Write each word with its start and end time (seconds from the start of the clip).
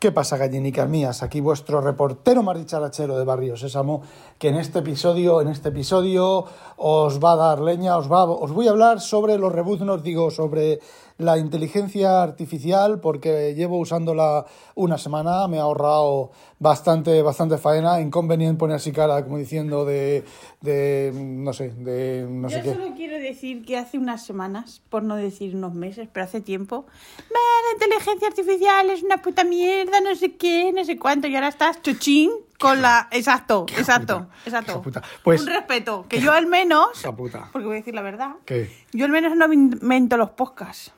¿Qué 0.00 0.12
pasa, 0.12 0.38
gallinicas 0.38 0.88
mías? 0.88 1.22
Aquí 1.22 1.42
vuestro 1.42 1.82
reportero 1.82 2.42
maricharachero 2.42 3.18
de 3.18 3.24
Barrio 3.26 3.58
Sésamo, 3.58 4.00
que 4.38 4.48
en 4.48 4.54
este 4.56 4.78
episodio, 4.78 5.42
en 5.42 5.48
este 5.48 5.68
episodio 5.68 6.46
os 6.78 7.22
va 7.22 7.32
a 7.32 7.36
dar 7.36 7.60
leña, 7.60 7.98
os 7.98 8.10
va, 8.10 8.24
os 8.24 8.50
voy 8.50 8.66
a 8.66 8.70
hablar 8.70 9.00
sobre 9.02 9.36
los 9.36 9.52
rebuznos, 9.52 10.02
digo, 10.02 10.30
sobre 10.30 10.80
la 11.18 11.36
inteligencia 11.36 12.22
artificial, 12.22 12.98
porque 13.00 13.54
llevo 13.54 13.78
usándola 13.78 14.46
una 14.74 14.96
semana, 14.96 15.46
me 15.48 15.58
ha 15.58 15.64
ahorrado 15.64 16.30
bastante, 16.58 17.20
bastante 17.20 17.58
faena, 17.58 18.00
inconveniente 18.00 18.58
poner 18.58 18.76
así 18.76 18.92
cara, 18.92 19.22
como 19.22 19.36
diciendo 19.36 19.84
de, 19.84 20.24
de 20.62 21.12
no 21.14 21.52
sé, 21.52 21.72
de 21.72 22.26
no 22.26 22.48
sé 22.48 22.56
Yo 22.56 22.62
qué. 22.62 22.72
solo 22.74 22.94
quiero 22.96 23.18
decir 23.18 23.66
que 23.66 23.76
hace 23.76 23.98
unas 23.98 24.24
semanas, 24.24 24.80
por 24.88 25.02
no 25.02 25.16
decir 25.16 25.54
unos 25.54 25.74
meses, 25.74 26.08
pero 26.10 26.24
hace 26.24 26.40
tiempo, 26.40 26.86
"Bah, 27.30 27.59
la 27.78 27.84
inteligencia 27.86 28.28
artificial 28.28 28.90
es 28.90 29.02
una 29.02 29.18
puta 29.22 29.44
mierda, 29.44 30.00
no 30.00 30.14
sé 30.14 30.36
qué, 30.36 30.72
no 30.72 30.84
sé 30.84 30.98
cuánto, 30.98 31.26
y 31.28 31.34
ahora 31.34 31.48
estás 31.48 31.80
chuchín 31.82 32.30
con 32.58 32.82
la... 32.82 33.08
Exacto, 33.10 33.66
exacto, 33.76 34.18
puta, 34.20 34.34
exacto. 34.44 34.82
puta. 34.82 35.02
Pues- 35.22 35.40
Un 35.42 35.46
respeto, 35.48 36.06
que 36.08 36.20
yo 36.20 36.32
al 36.32 36.46
menos, 36.46 37.02
puta. 37.16 37.48
porque 37.52 37.66
voy 37.66 37.76
a 37.76 37.78
decir 37.78 37.94
la 37.94 38.02
verdad, 38.02 38.32
¿Qué? 38.44 38.70
yo 38.92 39.04
al 39.04 39.12
menos 39.12 39.36
no 39.36 39.52
invento 39.52 40.16
los 40.16 40.30
podcasts. 40.30 40.92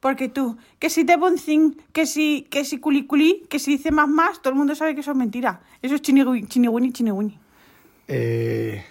Porque 0.00 0.28
tú, 0.28 0.56
que 0.80 0.90
si 0.90 1.04
te 1.04 1.16
boncing, 1.16 1.80
que 1.92 2.06
si, 2.06 2.42
que 2.50 2.64
si 2.64 2.78
culiculi, 2.78 3.44
que 3.48 3.60
si 3.60 3.72
dice 3.76 3.92
más 3.92 4.08
más, 4.08 4.42
todo 4.42 4.52
el 4.52 4.58
mundo 4.58 4.74
sabe 4.74 4.96
que 4.96 5.00
eso 5.00 5.12
es 5.12 5.16
mentira. 5.16 5.60
Eso 5.80 5.94
es 5.94 6.02
chinigui- 6.02 6.48
chinigüini, 6.48 6.92
chinigüini. 6.92 7.38
Eh, 8.08 8.84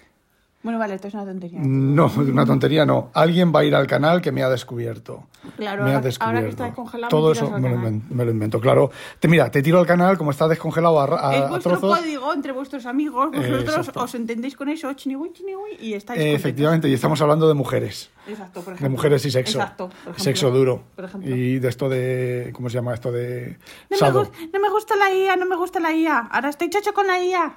Bueno, 0.64 0.78
vale, 0.78 0.94
esto 0.94 1.08
es 1.08 1.14
una 1.16 1.26
tontería. 1.26 1.60
no, 1.64 2.12
una 2.18 2.46
tontería 2.46 2.86
no. 2.86 3.10
Alguien 3.16 3.52
va 3.54 3.62
a 3.62 3.64
ir 3.64 3.74
al 3.74 3.88
canal 3.88 4.22
que 4.22 4.32
me 4.32 4.44
ha 4.44 4.50
descubierto. 4.50 5.24
Claro, 5.58 5.84
me 5.84 5.90
ha 5.90 5.96
ahora- 5.96 6.06
descubierto. 6.06 6.24
ahora 6.26 6.42
que 6.44 6.50
está 6.50 6.66
descongelado, 6.66 7.10
Todo 7.10 7.32
eso 7.32 7.50
me 7.50 7.68
lo, 7.70 7.78
me 7.78 8.32
invento, 8.32 8.60
claro. 8.60 8.92
Te, 9.20 9.28
mira, 9.28 9.50
te 9.50 9.64
tiro 9.64 9.80
al 9.80 9.88
canal, 9.88 10.20
como 10.20 10.30
está 10.30 10.48
descongelado 10.48 11.00
a, 11.00 11.30
a- 11.30 11.36
Es 11.36 11.42
a 11.42 11.48
vuestro 11.48 11.80
trozos. 11.80 11.98
código 12.00 12.32
entre 12.34 12.52
vuestros 12.52 12.86
amigos, 12.86 13.32
vosotros 13.32 13.76
exacto. 13.78 14.04
os 14.04 14.14
entendéis 14.14 14.56
con 14.56 14.70
eso, 14.70 14.94
chinigüi, 14.94 15.34
chinigüi, 15.34 15.78
y 15.80 15.96
estáis 15.96 16.22
Eh, 16.22 16.36
efectivamente, 16.36 16.88
y 16.88 16.94
estamos 16.94 17.20
hablando 17.22 17.48
de 17.48 17.56
mujeres. 17.56 18.12
Exacto, 18.28 18.62
por 18.62 18.74
De 18.74 18.78
ejemplo. 18.78 18.90
mujeres 18.98 19.26
y 19.26 19.32
sexo. 19.32 19.58
Exacto, 19.58 19.86
por 19.90 19.98
ejemplo. 20.02 20.24
Sexo 20.24 20.52
duro. 20.52 20.84
Por 20.96 21.06
ejemplo. 21.06 21.36
Y 21.36 21.58
de 21.58 21.70
esto 21.70 21.90
de. 21.90 22.52
¿Cómo 22.54 22.70
se 22.70 22.76
llama 22.76 22.94
esto 22.94 23.12
de. 23.12 23.58
No 23.90 23.98
me, 24.00 24.12
no 24.54 24.60
me 24.60 24.70
gusta 24.70 24.96
la 24.96 25.12
IA, 25.12 25.36
no 25.38 25.48
me 25.48 25.56
gusta 25.56 25.80
la 25.80 25.92
IA. 25.92 26.20
Ahora 26.32 26.50
estoy 26.50 26.70
chacho 26.70 26.94
con 26.94 27.08
la 27.08 27.20
IA. 27.20 27.54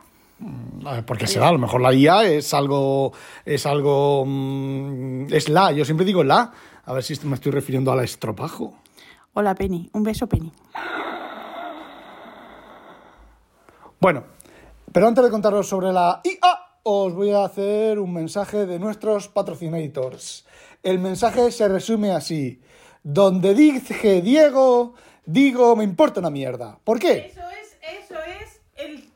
Ah, 0.84 1.02
Porque 1.06 1.27
será, 1.27 1.48
a 1.48 1.52
lo 1.52 1.58
mejor 1.58 1.80
la 1.80 1.92
IA 1.94 2.24
es 2.24 2.52
algo. 2.54 3.12
Es 3.44 3.66
algo. 3.66 4.24
mm, 4.27 5.32
es 5.32 5.48
la, 5.48 5.72
yo 5.72 5.84
siempre 5.84 6.04
digo 6.04 6.24
la. 6.24 6.52
A 6.84 6.92
ver 6.92 7.02
si 7.02 7.14
me 7.26 7.34
estoy 7.34 7.52
refiriendo 7.52 7.92
a 7.92 7.96
la 7.96 8.04
estropajo. 8.04 8.74
Hola, 9.32 9.54
Penny. 9.54 9.88
Un 9.92 10.02
beso, 10.02 10.26
Penny. 10.26 10.52
Bueno, 14.00 14.24
pero 14.92 15.08
antes 15.08 15.24
de 15.24 15.30
contaros 15.30 15.66
sobre 15.68 15.92
la 15.92 16.20
IA, 16.24 16.58
os 16.82 17.14
voy 17.14 17.30
a 17.30 17.44
hacer 17.44 17.98
un 17.98 18.12
mensaje 18.12 18.66
de 18.66 18.78
nuestros 18.78 19.28
patrocinators. 19.28 20.44
El 20.82 20.98
mensaje 20.98 21.50
se 21.50 21.66
resume 21.69 22.10
así. 22.12 22.60
Donde 23.02 23.54
dije 23.54 24.20
Diego, 24.20 24.94
digo 25.24 25.74
me 25.76 25.84
importa 25.84 26.20
una 26.20 26.30
mierda. 26.30 26.78
¿Por 26.84 26.98
qué? 26.98 27.30
Eso 27.32 27.41
es, 27.41 27.46
eso 27.46 27.48
es 27.50 27.53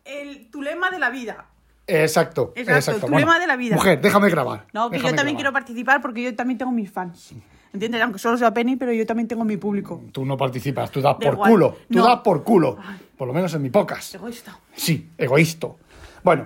el, 0.08 0.50
tu 0.50 0.62
lema 0.62 0.90
de 0.90 0.98
la 0.98 1.10
vida. 1.10 1.46
Exacto, 1.86 2.52
Exacto, 2.54 2.90
exacto. 2.92 3.06
tu 3.06 3.18
lema 3.18 3.38
de 3.38 3.46
la 3.46 3.56
vida. 3.56 3.74
Mujer, 3.76 4.00
déjame 4.00 4.28
grabar. 4.28 4.66
No, 4.72 4.90
que 4.90 4.98
yo 4.98 5.14
también 5.14 5.36
quiero 5.36 5.52
participar 5.52 6.02
porque 6.02 6.22
yo 6.22 6.34
también 6.36 6.58
tengo 6.58 6.72
mis 6.72 6.90
fans. 6.90 7.32
¿Entiendes? 7.72 8.00
Aunque 8.02 8.18
solo 8.18 8.36
sea 8.38 8.52
Penny, 8.52 8.76
pero 8.76 8.92
yo 8.92 9.06
también 9.06 9.28
tengo 9.28 9.44
mi 9.44 9.56
público. 9.56 10.02
Tú 10.12 10.24
no 10.24 10.36
participas, 10.36 10.90
tú 10.90 11.00
das 11.00 11.14
Da 11.14 11.18
por 11.18 11.34
igual. 11.34 11.50
culo. 11.50 11.76
Tú 11.90 11.98
No. 11.98 12.04
das 12.06 12.20
por 12.20 12.42
culo. 12.44 12.76
Por 13.16 13.28
lo 13.28 13.34
menos 13.34 13.52
en 13.54 13.62
mi 13.62 13.70
pocas. 13.70 14.14
Egoísta. 14.14 14.58
Sí, 14.74 15.10
egoísta. 15.18 15.68
Bueno, 16.22 16.44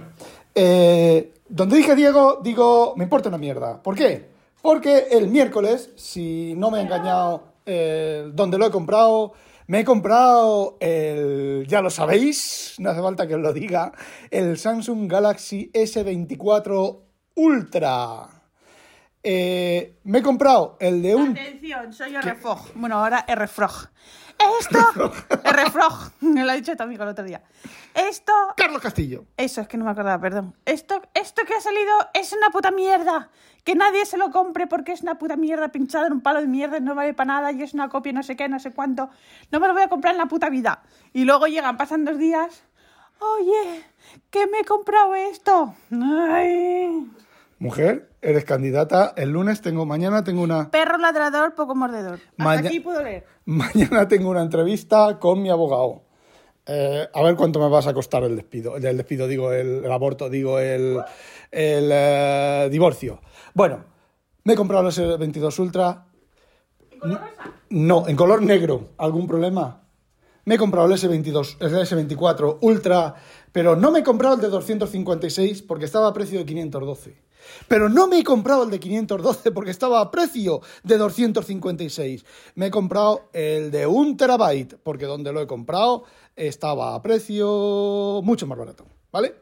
eh, 0.55 1.33
donde 1.49 1.77
dije 1.77 1.95
Diego, 1.95 2.41
digo, 2.43 2.95
me 2.97 3.05
importa 3.05 3.29
una 3.29 3.39
mierda. 3.39 3.83
¿Por 3.83 3.95
qué? 3.95 4.31
Porque 4.61 5.09
el 5.11 5.29
miércoles, 5.29 5.91
si 5.97 6.55
no 6.57 6.70
me 6.70 6.79
he 6.79 6.83
engañado, 6.83 7.45
eh, 7.67 8.29
donde 8.33 8.59
lo 8.59 8.67
he 8.67 8.70
comprado, 8.70 9.33
me 9.73 9.81
he 9.81 9.85
comprado 9.87 10.77
el, 10.81 11.65
ya 11.67 11.81
lo 11.81 11.89
sabéis, 11.89 12.75
no 12.77 12.91
hace 12.91 13.01
falta 13.01 13.27
que 13.27 13.37
os 13.37 13.41
lo 13.41 13.55
diga, 13.55 13.91
el 14.31 14.59
Samsung 14.59 15.11
Galaxy 15.11 15.71
S24 15.73 17.01
Ultra. 17.37 18.29
Eh, 19.23 19.97
me 20.05 20.19
he 20.19 20.23
comprado 20.23 20.77
el 20.79 21.01
de 21.01 21.15
un... 21.15 21.31
Atención, 21.31 21.91
soy 21.91 22.15
R-Frog. 22.17 22.75
Bueno, 22.75 22.99
ahora 22.99 23.25
R-Frog. 23.27 23.89
Esto. 24.61 25.13
R-Frog. 25.45 26.13
Me 26.20 26.45
lo 26.45 26.51
ha 26.51 26.55
dicho 26.55 26.77
tu 26.77 26.83
amigo 26.83 27.03
el 27.03 27.11
otro 27.11 27.25
día. 27.25 27.43
Esto. 27.95 28.33
Carlos 28.57 28.81
Castillo. 28.81 29.25
Eso, 29.37 29.61
es 29.61 29.69
que 29.69 29.77
no 29.77 29.85
me 29.85 29.91
acordaba, 29.91 30.20
perdón. 30.20 30.55
Esto, 30.65 31.03
esto 31.15 31.43
que 31.47 31.55
ha 31.55 31.61
salido 31.61 31.93
es 32.15 32.33
una 32.33 32.51
puta 32.51 32.71
mierda. 32.71 33.31
Que 33.65 33.75
nadie 33.75 34.05
se 34.07 34.17
lo 34.17 34.31
compre 34.31 34.67
porque 34.67 34.92
es 34.92 35.03
una 35.03 35.19
puta 35.19 35.37
mierda 35.37 35.69
pinchada 35.69 36.07
en 36.07 36.15
un 36.15 36.21
palo 36.21 36.41
de 36.41 36.48
mierda 36.48 36.79
y 36.79 36.81
no 36.81 36.95
vale 36.95 37.15
para 37.15 37.35
nada 37.35 37.53
y 37.53 37.63
es 37.63 37.75
una 37.75 37.89
copia 37.89 38.13
no 38.13 38.23
sé 38.23 38.35
qué, 38.37 38.48
no 38.48 38.59
sé 38.59 38.73
cuánto. 38.73 39.11
No 39.51 39.61
me 39.61 39.69
lo 39.69 39.75
voy 39.75 39.83
a 39.83 39.89
comprar 39.89 40.15
en 40.15 40.19
la 40.19 40.27
puta 40.27 40.48
vida. 40.48 40.83
Y 41.13 41.25
luego 41.25 41.47
llegan, 41.47 41.77
pasan 41.77 42.05
dos 42.05 42.19
días. 42.19 42.65
Oye, 43.21 43.85
que 44.31 44.47
me 44.48 44.61
he 44.61 44.65
comprado 44.65 45.15
esto. 45.15 45.75
Ay. 45.92 47.09
Mujer, 47.62 48.11
eres 48.20 48.45
candidata. 48.45 49.14
El 49.17 49.30
lunes 49.30 49.61
tengo, 49.61 49.86
mañana 49.86 50.24
tengo 50.24 50.42
una... 50.42 50.68
Perro 50.73 50.98
ladrador, 50.98 51.55
poco 51.55 51.77
mordedor. 51.77 52.14
Hasta 52.14 52.45
Maña- 52.45 52.68
aquí 52.68 52.80
puedo 52.80 53.00
leer. 53.02 53.24
Mañana 53.45 54.08
tengo 54.08 54.30
una 54.30 54.42
entrevista 54.42 55.20
con 55.20 55.40
mi 55.40 55.48
abogado. 55.48 56.02
Eh, 56.67 57.06
a 57.12 57.23
ver 57.23 57.36
cuánto 57.36 57.61
me 57.61 57.68
vas 57.68 57.86
a 57.86 57.95
costar 57.95 58.24
el 58.24 58.34
despido. 58.34 58.77
El 58.77 58.96
despido, 58.96 59.28
digo, 59.28 59.52
el, 59.52 59.84
el 59.84 59.92
aborto, 59.92 60.28
digo, 60.28 60.58
el, 60.58 60.98
el 61.52 61.89
eh, 61.92 62.68
divorcio. 62.68 63.20
Bueno, 63.55 63.84
me 64.42 64.55
he 64.55 64.56
comprado 64.56 64.89
el 64.89 64.92
S22 64.92 65.56
Ultra. 65.61 66.06
No, 67.70 68.08
en 68.08 68.17
color 68.17 68.42
negro. 68.42 68.90
¿Algún 68.98 69.29
problema? 69.29 69.83
Me 70.44 70.56
he 70.56 70.58
comprado 70.58 70.89
el 70.89 70.94
S22, 70.94 71.58
el 71.61 71.73
S24 71.77 72.58
Ultra, 72.61 73.14
pero 73.52 73.77
no 73.77 73.92
me 73.92 74.00
he 74.00 74.02
comprado 74.02 74.34
el 74.34 74.40
de 74.40 74.48
256 74.48 75.62
porque 75.62 75.84
estaba 75.84 76.08
a 76.08 76.12
precio 76.12 76.40
de 76.40 76.44
512. 76.44 77.23
Pero 77.69 77.89
no 77.89 78.08
me 78.08 78.19
he 78.19 78.25
comprado 78.25 78.64
el 78.64 78.70
de 78.70 78.80
512 78.80 79.51
porque 79.53 79.70
estaba 79.70 80.01
a 80.01 80.11
precio 80.11 80.61
de 80.83 80.98
256. 80.98 82.25
Me 82.55 82.67
he 82.67 82.70
comprado 82.70 83.29
el 83.33 83.70
de 83.70 83.86
un 83.86 84.17
terabyte 84.17 84.77
porque 84.83 85.07
donde 85.07 85.33
lo 85.33 85.41
he 85.41 85.47
comprado 85.47 86.05
estaba 86.36 86.95
a 86.95 87.03
precio 87.03 88.20
mucho 88.23 88.47
más 88.47 88.58
barato, 88.58 88.86
¿vale? 89.11 89.35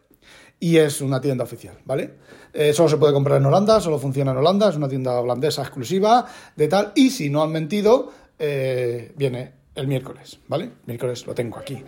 Y 0.59 0.77
es 0.77 1.01
una 1.01 1.21
tienda 1.21 1.45
oficial, 1.45 1.79
¿vale? 1.85 2.17
Eh, 2.53 2.73
solo 2.73 2.89
se 2.89 2.99
puede 2.99 3.13
comprar 3.13 3.39
en 3.39 3.47
Holanda, 3.47 3.81
solo 3.81 3.99
funciona 3.99 4.33
en 4.33 4.39
Holanda, 4.39 4.69
es 4.69 4.77
una 4.77 4.89
tienda 4.89 5.19
holandesa 5.19 5.63
exclusiva 5.63 6.27
de 6.55 6.69
tal. 6.69 6.93
Y 6.95 7.11
si 7.11 7.31
no 7.31 7.43
han 7.43 7.51
mentido, 7.51 8.13
eh, 8.39 9.13
viene 9.17 9.53
el 9.75 9.87
miércoles, 9.87 10.39
¿vale? 10.49 10.71
Miércoles 10.87 11.27
lo 11.27 11.35
tengo 11.35 11.59
aquí. 11.59 11.83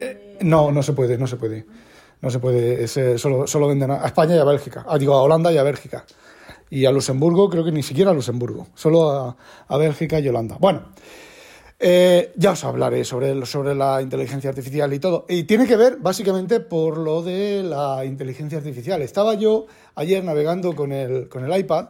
Eh, 0.00 0.38
no, 0.40 0.72
no 0.72 0.82
se 0.82 0.92
puede, 0.94 1.16
no 1.16 1.26
se 1.26 1.36
puede. 1.36 1.66
No 2.20 2.30
se 2.30 2.38
puede, 2.38 2.88
solo, 3.18 3.46
solo 3.46 3.68
venden 3.68 3.90
a 3.90 4.06
España 4.06 4.34
y 4.36 4.38
a 4.38 4.44
Bélgica. 4.44 4.84
Ah, 4.88 4.98
digo, 4.98 5.14
a 5.14 5.22
Holanda 5.22 5.52
y 5.52 5.58
a 5.58 5.62
Bélgica. 5.62 6.04
Y 6.70 6.84
a 6.84 6.90
Luxemburgo, 6.90 7.48
creo 7.48 7.64
que 7.64 7.72
ni 7.72 7.82
siquiera 7.82 8.10
a 8.10 8.14
Luxemburgo, 8.14 8.68
solo 8.74 9.10
a, 9.10 9.36
a 9.68 9.76
Bélgica 9.76 10.18
y 10.18 10.28
Holanda. 10.28 10.56
Bueno, 10.58 10.86
eh, 11.78 12.32
ya 12.36 12.52
os 12.52 12.64
hablaré 12.64 13.04
sobre, 13.04 13.44
sobre 13.44 13.74
la 13.74 14.00
inteligencia 14.00 14.48
artificial 14.50 14.92
y 14.94 14.98
todo. 14.98 15.26
Y 15.28 15.44
tiene 15.44 15.66
que 15.66 15.76
ver 15.76 15.98
básicamente 15.98 16.60
por 16.60 16.96
lo 16.96 17.22
de 17.22 17.62
la 17.62 18.04
inteligencia 18.04 18.58
artificial. 18.58 19.02
Estaba 19.02 19.34
yo 19.34 19.66
ayer 19.94 20.24
navegando 20.24 20.74
con 20.74 20.92
el, 20.92 21.28
con 21.28 21.44
el 21.44 21.58
iPad 21.58 21.88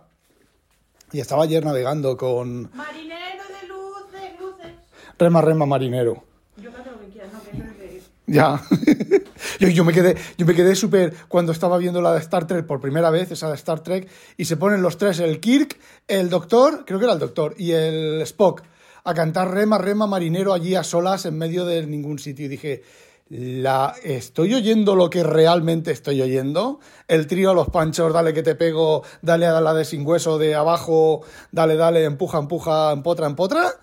y 1.12 1.20
estaba 1.20 1.44
ayer 1.44 1.65
navegando 1.65 2.16
con 2.16 2.69
Marinero 2.75 3.44
de 3.60 3.69
luces, 3.69 4.41
luces. 4.41 4.72
Rema 5.19 5.41
Rema 5.41 5.66
Marinero. 5.66 6.25
Yo 6.56 6.70
lo 6.70 7.00
que 7.00 7.06
quieras, 7.12 7.32
no, 7.32 7.42
que 7.42 7.50
eso 7.56 7.65
es 7.65 7.78
de... 7.78 8.03
Ya. 8.26 8.60
yo, 9.60 9.68
yo 9.68 9.84
me 9.84 9.92
quedé, 9.92 10.16
yo 10.36 10.46
me 10.46 10.54
quedé 10.54 10.74
súper 10.74 11.14
cuando 11.28 11.52
estaba 11.52 11.78
viendo 11.78 12.02
la 12.02 12.12
de 12.12 12.18
Star 12.18 12.46
Trek 12.46 12.66
por 12.66 12.80
primera 12.80 13.10
vez, 13.10 13.30
esa 13.30 13.48
de 13.48 13.54
Star 13.54 13.80
Trek, 13.80 14.08
y 14.36 14.46
se 14.46 14.56
ponen 14.56 14.82
los 14.82 14.98
tres, 14.98 15.20
el 15.20 15.38
Kirk, 15.40 15.78
el 16.08 16.28
Doctor, 16.28 16.84
creo 16.84 16.98
que 16.98 17.04
era 17.04 17.14
el 17.14 17.20
Doctor, 17.20 17.54
y 17.56 17.72
el 17.72 18.20
Spock, 18.22 18.62
a 19.04 19.14
cantar 19.14 19.52
rema, 19.52 19.78
rema, 19.78 20.08
marinero 20.08 20.52
allí 20.52 20.74
a 20.74 20.82
solas 20.82 21.26
en 21.26 21.38
medio 21.38 21.64
de 21.64 21.86
ningún 21.86 22.18
sitio. 22.18 22.46
Y 22.46 22.48
dije, 22.48 22.82
la, 23.28 23.94
¿estoy 24.02 24.54
oyendo 24.54 24.96
lo 24.96 25.10
que 25.10 25.22
realmente 25.22 25.92
estoy 25.92 26.20
oyendo? 26.20 26.80
El 27.06 27.28
trío, 27.28 27.54
los 27.54 27.68
panchos, 27.68 28.12
dale 28.12 28.34
que 28.34 28.42
te 28.42 28.56
pego, 28.56 29.04
dale 29.22 29.46
a 29.46 29.60
la 29.60 29.74
de 29.74 29.84
sin 29.84 30.04
hueso 30.04 30.38
de 30.38 30.56
abajo, 30.56 31.22
dale, 31.52 31.76
dale, 31.76 32.04
empuja, 32.04 32.38
empuja, 32.38 32.90
empotra, 32.90 33.26
empotra. 33.26 33.74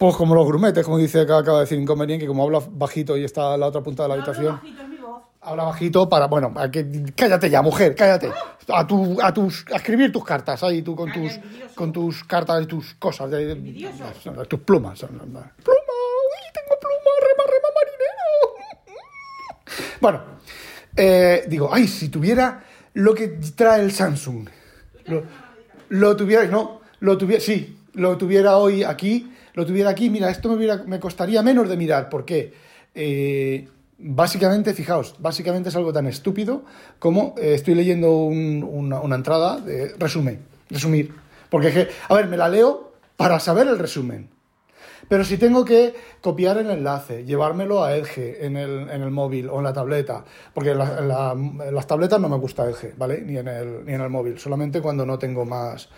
Pues 0.00 0.16
como 0.16 0.34
los 0.34 0.46
grumetes, 0.46 0.82
como 0.82 0.96
dice 0.96 1.20
acá, 1.20 1.36
acaba 1.36 1.58
de 1.58 1.64
decir 1.64 1.78
Inconveniente, 1.78 2.24
que 2.24 2.28
como 2.28 2.42
habla 2.42 2.62
bajito 2.70 3.18
y 3.18 3.24
está 3.24 3.52
a 3.52 3.58
la 3.58 3.66
otra 3.66 3.82
punta 3.82 4.04
de 4.04 4.08
la 4.08 4.14
habitación. 4.14 4.58
Habla 5.42 5.64
bajito 5.64 6.08
para, 6.08 6.26
bueno, 6.26 6.54
a 6.56 6.70
que, 6.70 7.12
cállate 7.14 7.50
ya, 7.50 7.60
mujer, 7.60 7.94
cállate. 7.94 8.32
A, 8.68 8.86
tu, 8.86 9.20
a, 9.20 9.34
tus, 9.34 9.66
escribir 9.68 10.10
tus 10.10 10.24
cartas 10.24 10.62
ahí, 10.62 10.80
tú 10.80 10.96
con 10.96 11.12
tus, 11.12 11.38
con 11.74 11.92
tus 11.92 12.24
cartas 12.24 12.62
y 12.62 12.66
tus 12.66 12.94
cosas, 12.94 13.30
de, 13.30 13.54
tus 14.48 14.60
plumas. 14.60 15.00
¡Pluma! 15.00 15.20
¡Uy, 15.20 15.60
tengo 16.54 16.80
pluma! 16.80 17.10
¡Rema, 17.20 17.44
rema, 17.44 17.68
marinero! 17.76 19.10
bueno, 20.00 20.22
eh, 20.96 21.44
digo, 21.46 21.68
ay, 21.70 21.86
si 21.86 22.08
tuviera 22.08 22.64
lo 22.94 23.14
que 23.14 23.28
trae 23.54 23.82
el 23.82 23.92
Samsung. 23.92 24.48
Lo, 25.04 25.24
lo 25.90 26.16
tuviera, 26.16 26.46
no, 26.46 26.80
lo 27.00 27.18
tuviera, 27.18 27.42
sí, 27.42 27.76
lo 27.92 28.16
tuviera 28.16 28.56
hoy 28.56 28.82
aquí 28.82 29.30
lo 29.54 29.66
tuviera 29.66 29.90
aquí, 29.90 30.10
mira, 30.10 30.30
esto 30.30 30.48
me, 30.48 30.56
hubiera, 30.56 30.76
me 30.84 31.00
costaría 31.00 31.42
menos 31.42 31.68
de 31.68 31.76
mirar. 31.76 32.08
¿Por 32.08 32.24
qué? 32.24 32.52
Eh, 32.94 33.68
básicamente, 33.98 34.74
fijaos, 34.74 35.14
básicamente 35.18 35.68
es 35.68 35.76
algo 35.76 35.92
tan 35.92 36.06
estúpido 36.06 36.64
como 36.98 37.34
eh, 37.38 37.54
estoy 37.54 37.74
leyendo 37.74 38.12
un- 38.12 38.62
una, 38.62 39.14
entrada 39.14 39.58
de 39.60 39.94
resumen, 39.98 40.40
resumir. 40.70 41.14
Porque, 41.50 41.68
es 41.68 41.74
que, 41.74 41.88
a 42.08 42.14
ver, 42.14 42.26
me 42.28 42.36
la 42.36 42.48
leo 42.48 42.92
para 43.16 43.38
saber 43.40 43.66
el 43.68 43.78
resumen. 43.78 44.28
Pero 45.08 45.24
si 45.24 45.38
tengo 45.38 45.64
que 45.64 45.94
copiar 46.20 46.58
el 46.58 46.70
enlace, 46.70 47.24
llevármelo 47.24 47.82
a 47.82 47.96
Edge 47.96 48.44
en 48.46 48.56
el, 48.56 48.88
en 48.90 49.02
el 49.02 49.10
móvil 49.10 49.48
o 49.48 49.58
en 49.58 49.64
la 49.64 49.72
tableta, 49.72 50.24
porque 50.54 50.72
las 50.74 51.86
tabletas 51.88 52.20
no 52.20 52.28
me 52.28 52.36
gusta 52.36 52.68
Edge, 52.70 52.94
¿vale? 52.96 53.20
Ni 53.22 53.36
en 53.36 53.48
el, 53.48 53.84
ni 53.84 53.92
en 53.94 54.00
el 54.02 54.08
móvil, 54.08 54.38
solamente 54.38 54.80
cuando 54.80 55.04
no 55.04 55.18
tengo 55.18 55.44
más, 55.44 55.88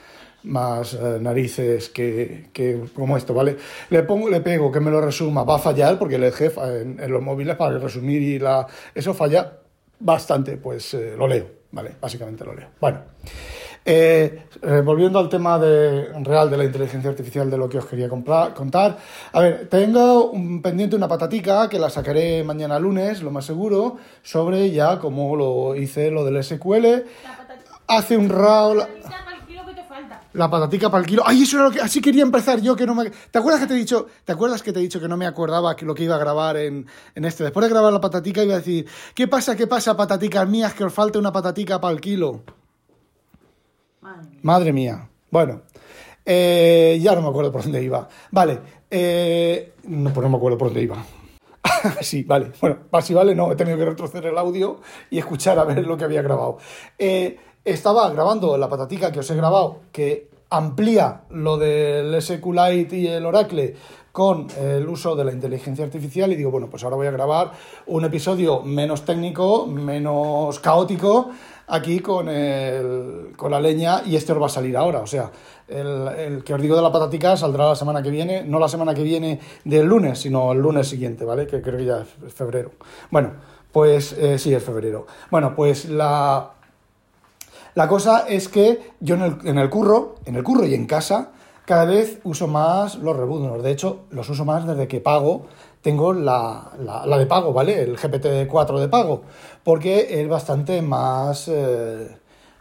más 0.45 0.95
eh, 0.95 1.19
narices 1.21 1.89
que, 1.91 2.49
que 2.53 2.85
como 2.95 3.17
esto, 3.17 3.33
¿vale? 3.35 3.57
Le 3.91 4.03
pongo, 4.03 4.29
le 4.29 4.41
pego 4.41 4.71
que 4.73 4.81
me 4.81 4.91
lo 4.91 5.01
resuma, 5.01 5.45
va 5.45 5.57
a 5.57 5.59
fallar 5.59 5.99
porque 5.99 6.17
el 6.17 6.33
fa- 6.33 6.77
en, 6.77 6.99
en 7.01 7.13
los 7.13 7.23
móviles 7.23 7.57
para 7.57 7.79
resumir 7.79 8.21
y 8.23 8.39
la, 8.39 8.67
eso 8.95 9.15
falla 9.15 9.53
bastante, 10.01 10.57
pues 10.57 10.95
eh, 10.95 11.15
lo 11.17 11.29
leo, 11.29 11.47
¿vale? 11.71 11.93
Básicamente 12.01 12.45
lo 12.45 12.55
leo. 12.55 12.69
Bueno. 12.81 12.99
Eh, 13.85 14.43
volviendo 14.85 15.19
al 15.19 15.29
tema 15.29 15.59
de, 15.59 16.07
real 16.23 16.49
de 16.49 16.57
la 16.57 16.65
inteligencia 16.65 17.11
artificial 17.11 17.51
de 17.51 17.59
lo 17.59 17.69
que 17.69 17.79
os 17.79 17.87
quería 17.87 18.09
comprar- 18.09 18.55
contar. 18.55 18.97
A 19.33 19.41
ver, 19.41 19.69
tengo 19.69 20.31
un 20.31 20.63
pendiente 20.63 20.95
una 20.95 21.09
patatica 21.09 21.69
que 21.69 21.81
la 21.81 21.91
sacaré 21.91 22.45
mañana 22.45 22.79
lunes, 22.79 23.23
lo 23.25 23.33
más 23.33 23.45
seguro, 23.45 23.97
sobre 24.23 24.71
ya 24.71 25.01
como 25.01 25.35
lo 25.35 25.75
hice 25.75 26.13
lo 26.13 26.25
del 26.25 26.45
SQL. 26.45 27.05
Hace 27.89 28.17
un 28.17 28.29
RAW... 28.29 28.77
la- 30.35 30.51
patatica 30.51 30.91
para 30.91 31.01
el 31.03 31.07
kilo. 31.09 31.23
Ay, 31.25 31.43
eso 31.43 31.57
era 31.57 31.67
lo 31.67 31.71
que. 31.73 31.81
Así 31.81 32.01
quería 32.01 32.23
empezar 32.23 32.61
yo, 32.61 32.75
que 32.77 32.87
no 32.87 32.95
me. 32.95 33.11
¿Te 33.11 33.39
acuerdas 33.39 33.61
que 33.61 33.67
te 33.69 33.75
he 33.75 33.77
dicho? 33.77 34.07
¿Te 34.25 34.33
acuerdas 34.33 34.63
que 34.63 34.73
te 34.73 34.79
he 34.79 34.83
dicho 34.83 35.01
que 35.01 35.09
no 35.09 35.17
me 35.17 35.27
acordaba 35.27 35.75
que 35.77 35.85
lo 35.85 35.95
que 35.95 36.05
iba 36.05 36.15
a 36.17 36.19
grabar 36.19 36.57
en, 36.57 36.87
en 37.15 37.25
este? 37.25 37.45
Después 37.45 37.65
de 37.65 37.71
grabar 37.71 37.93
la 37.93 38.01
patatica 38.01 38.43
iba 38.43 38.55
a 38.55 38.59
decir, 38.59 38.87
¿qué 39.15 39.29
pasa, 39.29 39.57
qué 39.57 39.67
pasa, 39.67 39.97
pataticas 39.97 40.49
mías, 40.49 40.75
que 40.75 40.85
os 40.85 40.93
falta 40.93 41.19
una 41.19 41.33
patatica 41.33 41.81
para 41.81 41.95
el 41.95 42.01
kilo? 42.01 42.43
Madre 44.01 44.23
mía. 44.31 44.41
Madre 44.43 44.73
mía. 44.73 45.09
Bueno, 45.31 45.63
eh, 46.25 46.99
ya 47.01 47.15
no 47.15 47.23
me 47.23 47.29
acuerdo 47.29 47.53
por 47.53 47.63
dónde 47.63 47.83
iba. 47.83 48.09
Vale, 48.31 48.59
eh, 48.91 49.73
no, 49.85 50.13
pues 50.13 50.23
no 50.25 50.31
me 50.31 50.37
acuerdo 50.37 50.59
por 50.59 50.69
dónde 50.69 50.83
iba. 50.83 51.05
sí, 52.01 52.23
vale. 52.25 52.53
Bueno, 52.61 52.79
así 52.93 53.15
vale, 53.15 53.35
no, 53.35 53.53
he 53.53 53.57
tenido 53.57 53.79
que 53.79 53.85
retroceder 53.85 54.27
el 54.27 54.39
audio 54.39 54.81
y 55.11 55.19
escuchar 55.19 55.59
a 55.59 55.65
ver 55.65 55.87
lo 55.87 55.97
que 55.97 56.05
había 56.05 56.23
grabado. 56.23 56.59
Eh, 56.99 57.39
estaba 57.65 58.11
grabando 58.11 58.57
la 58.57 58.69
patatica 58.69 59.13
que 59.13 59.21
os 59.21 59.31
he 59.31 59.37
grabado, 59.37 59.81
que 59.93 60.29
amplía 60.51 61.23
lo 61.31 61.57
del 61.57 62.21
SQLite 62.21 62.97
y 62.97 63.07
el 63.07 63.25
Oracle 63.25 63.75
con 64.13 64.47
el 64.61 64.87
uso 64.87 65.17
de 65.17 65.25
la 65.25 65.33
inteligencia 65.33 65.85
artificial 65.85 66.31
y 66.33 66.37
digo, 66.37 66.51
bueno, 66.51 66.69
pues 66.69 66.85
ahora 66.85 66.97
voy 66.97 67.07
a 67.07 67.11
grabar 67.11 67.53
un 67.87 68.05
episodio 68.05 68.61
menos 68.61 69.07
técnico, 69.07 69.67
menos 69.67 70.61
caótico, 70.61 71.31
aquí 71.69 72.01
con, 72.01 72.29
el, 72.29 73.33
con 73.37 73.51
la 73.51 73.59
leña 73.59 74.03
y 74.05 74.17
este 74.17 74.33
os 74.33 74.43
va 74.43 74.47
a 74.47 74.51
salir 74.51 74.77
ahora. 74.77 75.01
O 75.01 75.07
sea, 75.07 75.31
el, 75.67 76.09
el 76.09 76.45
que 76.45 76.53
os 76.53 76.61
digo 76.61 76.77
de 76.77 76.83
la 76.83 76.93
patatica 76.93 77.39
saldrá 77.39 77.69
la 77.69 77.75
semana 77.75 78.03
que 78.03 78.11
viene, 78.11 78.45
no 78.45 78.59
la 78.59 78.69
semana 78.69 78.93
que 78.93 79.03
viene 79.03 79.41
del 79.65 79.87
lunes, 79.87 80.19
sino 80.19 80.53
el 80.53 80.59
lunes 80.59 80.89
siguiente, 80.89 81.25
¿vale? 81.25 81.47
Que 81.47 81.63
creo 81.63 81.79
que 81.79 81.87
ya 81.87 82.05
es 82.27 82.35
febrero. 82.35 82.73
Bueno, 83.11 83.33
pues 83.73 84.13
eh, 84.13 84.39
sí, 84.39 84.53
es 84.53 84.63
febrero. 84.63 85.07
Bueno, 85.31 85.55
pues 85.57 85.87
la, 85.87 86.51
la 87.75 87.89
cosa 87.89 88.27
es 88.29 88.49
que 88.49 88.93
yo 89.01 89.15
en 89.15 89.23
el, 89.23 89.37
en 89.45 89.59
el 89.59 89.71
curro, 89.71 90.17
en 90.27 90.37
el 90.37 90.43
curro 90.43 90.67
y 90.67 90.75
en 90.75 90.87
casa, 90.87 91.31
cada 91.65 91.85
vez 91.85 92.21
uso 92.25 92.49
más 92.49 92.97
los 92.97 93.17
rebuznos. 93.17 93.63
De 93.63 93.71
hecho, 93.71 94.01
los 94.11 94.29
uso 94.29 94.45
más 94.45 94.67
desde 94.67 94.89
que 94.89 95.01
pago. 95.01 95.47
Tengo 95.81 96.13
la, 96.13 96.73
la, 96.79 97.07
la 97.07 97.19
de 97.19 97.27
pago, 97.27 97.53
¿vale? 97.53 97.83
El 97.83 97.97
GPT-4 97.97 98.79
de 98.79 98.89
pago. 98.89 99.23
Porque 99.65 100.21
es 100.21 100.29
bastante 100.29 100.83
más, 100.83 101.49
eh, 101.49 102.09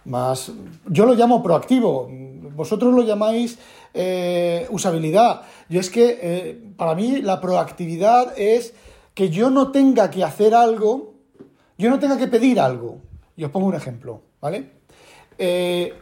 más... 0.05 0.51
Yo 0.87 1.05
lo 1.05 1.13
llamo 1.13 1.43
proactivo. 1.43 2.09
Vosotros 2.55 2.93
lo 2.93 3.03
llamáis 3.03 3.59
eh, 3.93 4.67
usabilidad. 4.69 5.41
Yo 5.67 5.79
es 5.79 5.89
que, 5.89 6.19
eh, 6.21 6.73
para 6.77 6.95
mí, 6.95 7.21
la 7.21 7.41
proactividad 7.41 8.33
es 8.37 8.73
que 9.13 9.29
yo 9.29 9.49
no 9.49 9.71
tenga 9.71 10.09
que 10.09 10.23
hacer 10.23 10.55
algo, 10.55 11.13
yo 11.77 11.89
no 11.89 11.99
tenga 11.99 12.17
que 12.17 12.27
pedir 12.27 12.59
algo. 12.59 12.99
Y 13.35 13.43
os 13.43 13.51
pongo 13.51 13.67
un 13.67 13.75
ejemplo, 13.75 14.21
¿vale? 14.39 14.80
Eh, 15.37 15.93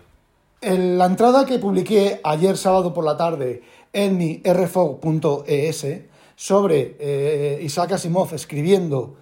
en 0.61 0.97
la 0.97 1.05
entrada 1.05 1.45
que 1.45 1.59
publiqué 1.59 2.19
ayer 2.23 2.57
sábado 2.57 2.93
por 2.93 3.05
la 3.05 3.15
tarde 3.15 3.63
en 3.93 4.17
mi 4.17 4.41
rfog.es 4.43 5.87
sobre 6.35 6.95
eh, 6.99 7.59
Isaac 7.61 7.93
Asimov 7.93 8.33
escribiendo 8.33 9.15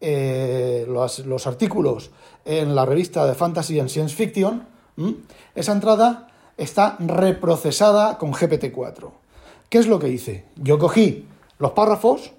eh, 0.00 0.86
los, 0.88 1.20
los 1.20 1.46
artículos 1.46 2.10
en 2.44 2.74
la 2.74 2.86
revista 2.86 3.26
de 3.26 3.34
Fantasy 3.34 3.78
and 3.80 3.88
Science 3.90 4.14
Fiction, 4.14 4.66
esa 5.54 5.72
entrada 5.72 6.28
está 6.56 6.96
reprocesada 6.98 8.18
con 8.18 8.32
GPT-4. 8.32 9.10
¿Qué 9.68 9.78
es 9.78 9.86
lo 9.86 9.98
que 9.98 10.08
hice? 10.08 10.44
Yo 10.56 10.78
cogí 10.78 11.26
los 11.58 11.72
párrafos 11.72 12.32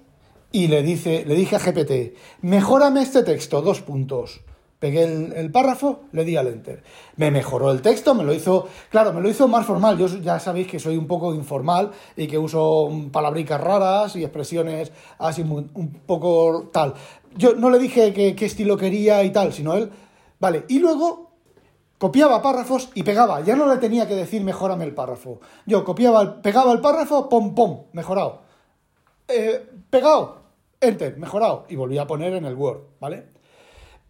y 0.52 0.66
le, 0.66 0.82
dice, 0.82 1.24
le 1.26 1.34
dije 1.34 1.56
a 1.56 1.58
GPT, 1.60 2.16
mejórame 2.42 3.02
este 3.02 3.22
texto, 3.22 3.62
dos 3.62 3.80
puntos. 3.80 4.40
Pegué 4.80 5.04
el, 5.04 5.52
párrafo, 5.52 6.00
le 6.10 6.24
di 6.24 6.36
al 6.36 6.48
enter. 6.48 6.82
Me 7.16 7.30
mejoró 7.30 7.70
el 7.70 7.82
texto, 7.82 8.14
me 8.14 8.24
lo 8.24 8.32
hizo, 8.32 8.66
claro, 8.88 9.12
me 9.12 9.20
lo 9.20 9.28
hizo 9.28 9.46
más 9.46 9.66
formal. 9.66 9.98
Yo 9.98 10.06
ya 10.06 10.40
sabéis 10.40 10.66
que 10.66 10.80
soy 10.80 10.96
un 10.96 11.06
poco 11.06 11.34
informal 11.34 11.90
y 12.16 12.26
que 12.26 12.38
uso 12.38 12.88
mm, 12.90 13.10
palabricas 13.10 13.60
raras 13.60 14.16
y 14.16 14.24
expresiones 14.24 14.90
así 15.18 15.42
un 15.42 16.00
poco 16.06 16.70
tal. 16.72 16.94
Yo 17.36 17.54
no 17.54 17.70
le 17.70 17.78
dije 17.78 18.12
qué 18.12 18.44
estilo 18.46 18.76
quería 18.76 19.22
y 19.22 19.30
tal, 19.30 19.52
sino 19.52 19.74
él, 19.74 19.90
vale. 20.40 20.64
Y 20.68 20.78
luego 20.78 21.30
copiaba 22.00 22.40
párrafos 22.40 22.88
y 22.94 23.02
pegaba. 23.02 23.42
Ya 23.42 23.54
no 23.54 23.66
le 23.66 23.76
tenía 23.76 24.08
que 24.08 24.14
decir 24.16 24.42
mejórame 24.42 24.84
el 24.84 24.94
párrafo. 24.94 25.40
Yo 25.66 25.84
copiaba, 25.84 26.40
pegaba 26.40 26.72
el 26.72 26.80
párrafo, 26.80 27.28
pom, 27.28 27.54
pom, 27.54 27.82
mejorado. 27.92 28.40
Eh, 29.28 29.68
pegado, 29.90 30.38
enter, 30.80 31.18
mejorado. 31.18 31.66
Y 31.68 31.76
volví 31.76 31.98
a 31.98 32.06
poner 32.06 32.32
en 32.32 32.46
el 32.46 32.54
Word, 32.54 32.80
¿vale? 32.98 33.39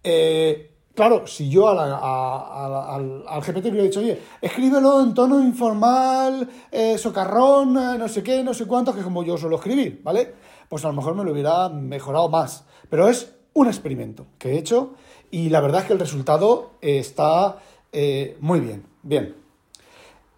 Eh, 0.02 0.70
claro, 0.94 1.26
si 1.26 1.48
yo 1.50 1.68
a 1.68 1.74
la- 1.74 2.94
al, 2.94 3.24
al 3.26 3.42
GPT 3.42 3.64
le 3.66 3.70
hubiera 3.72 3.84
dicho, 3.84 4.00
oye, 4.00 4.20
escríbelo 4.40 5.00
en 5.02 5.14
tono 5.14 5.40
informal, 5.40 6.48
eh, 6.70 6.96
socarrón, 6.98 7.76
eh, 7.76 7.98
no 7.98 8.08
sé 8.08 8.22
qué, 8.22 8.42
no 8.42 8.54
sé 8.54 8.66
cuánto, 8.66 8.92
que 8.92 9.00
es 9.00 9.04
como 9.04 9.22
yo 9.22 9.36
suelo 9.36 9.56
escribir, 9.56 10.00
¿vale? 10.02 10.34
Pues 10.68 10.84
a 10.84 10.88
lo 10.88 10.94
mejor 10.94 11.14
me 11.14 11.24
lo 11.24 11.32
hubiera 11.32 11.68
mejorado 11.68 12.28
más. 12.28 12.64
Pero 12.88 13.08
es 13.08 13.34
un 13.54 13.66
experimento 13.66 14.26
que 14.38 14.52
he 14.52 14.58
hecho 14.58 14.94
y 15.30 15.48
la 15.50 15.60
verdad 15.60 15.82
es 15.82 15.86
que 15.88 15.92
el 15.94 15.98
resultado 15.98 16.70
está 16.80 17.56
muy 18.40 18.60
bien. 18.60 18.86
Bien. 19.02 19.34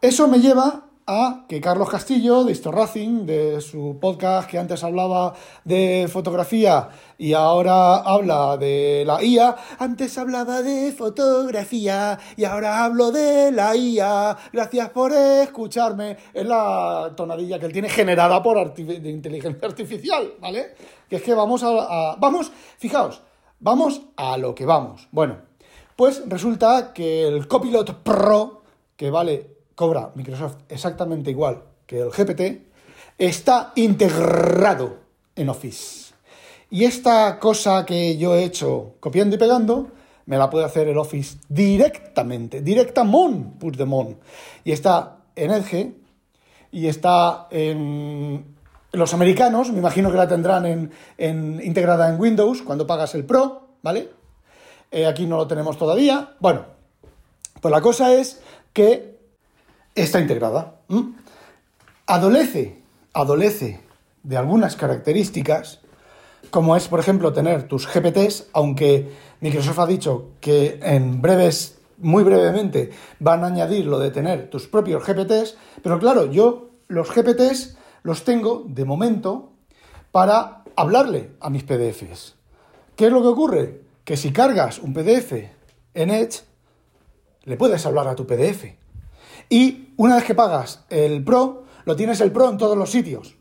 Eso 0.00 0.26
me 0.28 0.40
lleva 0.40 0.81
a 1.06 1.44
que 1.48 1.60
Carlos 1.60 1.90
Castillo, 1.90 2.44
de 2.44 2.52
Histo 2.52 2.70
Racing, 2.70 3.26
de 3.26 3.60
su 3.60 3.98
podcast 4.00 4.48
que 4.48 4.58
antes 4.58 4.84
hablaba 4.84 5.34
de 5.64 6.08
fotografía 6.10 6.88
y 7.18 7.32
ahora 7.32 7.96
habla 7.96 8.56
de 8.56 9.02
la 9.06 9.22
IA, 9.22 9.56
antes 9.78 10.16
hablaba 10.18 10.62
de 10.62 10.92
fotografía 10.92 12.18
y 12.36 12.44
ahora 12.44 12.84
hablo 12.84 13.10
de 13.10 13.50
la 13.52 13.74
IA. 13.76 14.36
Gracias 14.52 14.90
por 14.90 15.12
escucharme. 15.12 16.16
Es 16.32 16.46
la 16.46 17.12
tonadilla 17.16 17.58
que 17.58 17.66
él 17.66 17.72
tiene 17.72 17.88
generada 17.88 18.42
por 18.42 18.72
de 18.74 19.10
inteligencia 19.10 19.66
artificial, 19.66 20.34
¿vale? 20.40 20.74
Que 21.08 21.16
es 21.16 21.22
que 21.22 21.34
vamos 21.34 21.62
a, 21.62 21.68
a- 22.12 22.16
Vamos, 22.16 22.52
fijaos, 22.78 23.22
vamos 23.60 24.02
a 24.16 24.36
lo 24.36 24.54
que 24.54 24.64
vamos. 24.66 25.08
Bueno, 25.10 25.38
pues 25.96 26.22
resulta 26.26 26.92
que 26.92 27.26
el 27.26 27.46
Copilot 27.48 28.02
Pro, 28.02 28.62
que 28.96 29.10
vale, 29.10 29.51
cobra 29.82 30.12
Microsoft 30.14 30.58
exactamente 30.68 31.32
igual 31.32 31.64
que 31.86 31.98
el 31.98 32.10
GPT, 32.10 32.40
está 33.18 33.72
integrado 33.74 34.98
en 35.34 35.48
Office. 35.48 36.14
Y 36.70 36.84
esta 36.84 37.40
cosa 37.40 37.84
que 37.84 38.16
yo 38.16 38.36
he 38.36 38.44
hecho 38.44 38.94
copiando 39.00 39.34
y 39.34 39.38
pegando, 39.40 39.88
me 40.26 40.38
la 40.38 40.48
puede 40.48 40.64
hacer 40.66 40.86
el 40.86 40.96
Office 40.98 41.38
directamente, 41.48 42.60
directamon, 42.62 43.54
put 43.58 43.76
them 43.76 43.92
on. 43.92 44.18
Y 44.62 44.70
está 44.70 45.16
en 45.34 45.50
Edge, 45.50 45.92
y 46.70 46.86
está 46.86 47.48
en 47.50 48.44
los 48.92 49.12
americanos, 49.14 49.72
me 49.72 49.78
imagino 49.78 50.12
que 50.12 50.16
la 50.16 50.28
tendrán 50.28 50.64
en, 50.64 50.90
en- 51.18 51.60
integrada 51.64 52.08
en 52.08 52.20
Windows 52.20 52.62
cuando 52.62 52.86
pagas 52.86 53.16
el 53.16 53.24
Pro, 53.24 53.68
¿vale? 53.82 54.10
Eh, 54.92 55.06
aquí 55.06 55.26
no 55.26 55.36
lo 55.38 55.48
tenemos 55.48 55.76
todavía. 55.76 56.36
Bueno, 56.38 56.66
pues 57.60 57.72
la 57.72 57.80
cosa 57.80 58.14
es 58.14 58.40
que 58.72 59.11
está 59.94 60.20
integrada. 60.20 60.76
Adolece, 62.06 62.82
adolece 63.12 63.80
de 64.22 64.36
algunas 64.36 64.76
características 64.76 65.80
como 66.50 66.76
es, 66.76 66.88
por 66.88 67.00
ejemplo, 67.00 67.32
tener 67.32 67.68
tus 67.68 67.86
GPTs, 67.86 68.48
aunque 68.52 69.10
Microsoft 69.40 69.78
ha 69.78 69.86
dicho 69.86 70.30
que 70.40 70.78
en 70.82 71.22
breves, 71.22 71.78
muy 71.98 72.24
brevemente, 72.24 72.90
van 73.20 73.44
a 73.44 73.46
añadir 73.46 73.86
lo 73.86 73.98
de 73.98 74.10
tener 74.10 74.50
tus 74.50 74.66
propios 74.66 75.04
GPTs, 75.06 75.56
pero 75.82 75.98
claro, 75.98 76.30
yo 76.30 76.70
los 76.88 77.10
GPTs 77.10 77.76
los 78.02 78.24
tengo 78.24 78.64
de 78.68 78.84
momento 78.84 79.52
para 80.10 80.64
hablarle 80.76 81.30
a 81.40 81.48
mis 81.48 81.62
PDFs. 81.62 82.34
¿Qué 82.96 83.06
es 83.06 83.12
lo 83.12 83.22
que 83.22 83.28
ocurre? 83.28 83.80
Que 84.04 84.16
si 84.16 84.32
cargas 84.32 84.78
un 84.78 84.92
PDF 84.92 85.32
en 85.94 86.10
Edge, 86.10 86.40
le 87.44 87.56
puedes 87.56 87.86
hablar 87.86 88.08
a 88.08 88.14
tu 88.14 88.26
PDF. 88.26 88.81
Y 89.52 89.92
una 89.98 90.14
vez 90.14 90.24
que 90.24 90.34
pagas 90.34 90.86
el 90.88 91.22
Pro, 91.22 91.64
lo 91.84 91.94
tienes 91.94 92.22
el 92.22 92.32
Pro 92.32 92.48
en 92.48 92.56
todos 92.56 92.74
los 92.74 92.90
sitios. 92.90 93.36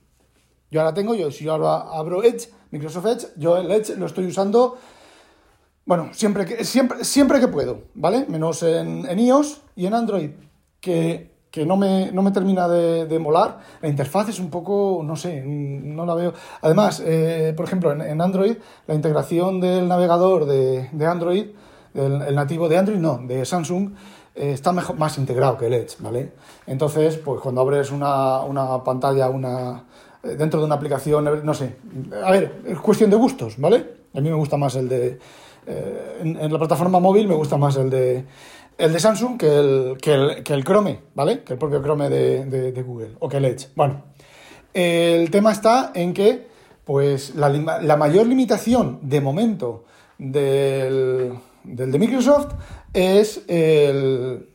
Yo 0.70 0.82
ahora 0.82 0.94
tengo, 0.94 1.16
yo 1.16 1.32
si 1.32 1.46
yo 1.46 1.54
abro 1.54 2.22
Edge, 2.22 2.50
Microsoft 2.70 3.06
Edge, 3.06 3.28
yo 3.38 3.56
el 3.56 3.72
Edge 3.72 3.96
lo 3.96 4.08
estoy 4.08 4.26
usando, 4.26 4.78
bueno, 5.86 6.10
siempre 6.12 6.44
que, 6.46 6.66
siempre, 6.66 7.06
siempre 7.06 7.40
que 7.40 7.48
puedo, 7.48 7.84
¿vale? 7.94 8.26
Menos 8.28 8.62
en, 8.62 9.06
en 9.10 9.20
iOS 9.20 9.62
y 9.78 9.86
en 9.86 9.94
Android, 9.94 10.32
que, 10.82 11.32
que 11.50 11.66
no, 11.66 11.78
me, 11.78 12.12
no 12.12 12.24
me 12.24 12.32
termina 12.32 12.68
de, 12.68 13.06
de, 13.06 13.18
molar. 13.18 13.60
La 13.82 13.88
interfaz 13.88 14.28
es 14.28 14.40
un 14.42 14.50
poco, 14.50 15.04
no 15.06 15.16
sé, 15.16 15.42
no 15.46 16.06
la 16.06 16.14
veo. 16.14 16.34
Además, 16.62 17.02
eh, 17.06 17.54
por 17.56 17.68
ejemplo, 17.68 17.94
en, 17.94 18.20
Android, 18.20 18.58
la 18.86 18.96
integración 18.96 19.62
del 19.62 19.88
navegador 19.88 20.46
de, 20.46 20.90
de 20.92 21.06
Android, 21.06 21.46
el, 21.94 22.36
nativo 22.36 22.68
de 22.68 22.78
Android, 22.78 23.00
no, 23.00 23.18
de 23.18 23.46
Samsung, 23.46 23.94
eh, 24.42 24.54
está 24.54 24.72
mejor, 24.72 24.98
más 24.98 25.18
integrado 25.18 25.58
que 25.58 25.68
el 25.68 25.74
Edge, 25.74 25.98
¿vale? 26.00 26.32
Entonces, 26.66 27.18
pues 27.18 27.40
cuando 27.42 27.62
abres 27.62 27.92
una, 27.92 28.42
una 28.42 28.84
pantalla, 28.84 29.30
una 29.30 29.84
dentro 30.24 30.60
de 30.60 30.66
una 30.66 30.76
aplicación, 30.76 31.44
no 31.44 31.54
sé. 31.54 31.76
A 32.24 32.32
ver, 32.32 32.62
es 32.66 32.80
cuestión 32.80 33.10
de 33.10 33.18
gustos, 33.18 33.58
¿vale? 33.58 34.02
A 34.14 34.22
mí 34.22 34.30
me 34.30 34.36
gusta 34.36 34.58
más 34.58 34.76
el 34.76 34.90
de... 34.90 35.20
Eh, 35.68 36.18
en, 36.22 36.38
en, 36.40 36.52
la 36.52 36.58
plataforma 36.58 37.00
móvil 37.00 37.28
me 37.28 37.36
gusta 37.36 37.56
más 37.56 37.76
el 37.78 37.90
de, 37.92 38.26
el 38.80 38.94
de 38.94 39.00
Samsung 39.00 39.38
que 39.38 39.60
el, 39.60 39.98
que 40.02 40.14
el, 40.14 40.44
que 40.44 40.54
el 40.54 40.64
Chrome, 40.64 41.00
¿vale? 41.14 41.44
Que 41.44 41.54
el 41.54 41.60
propio 41.60 41.82
Chrome 41.82 42.10
de, 42.10 42.46
de, 42.46 42.72
de, 42.72 42.84
Google 42.84 43.12
o 43.20 43.30
que 43.30 43.38
el 43.38 43.46
Edge. 43.46 43.68
Bueno, 43.76 44.04
el 44.74 45.30
tema 45.30 45.52
está 45.52 45.92
en 45.94 46.14
que, 46.14 46.48
pues, 46.84 47.36
la, 47.36 47.50
la 47.50 47.96
mayor 47.96 48.26
limitación 48.26 49.00
de 49.04 49.22
momento 49.22 49.86
del, 50.18 51.34
del 51.64 51.92
de 51.92 52.00
Microsoft 52.00 52.54
es 52.94 53.44
el, 53.48 54.48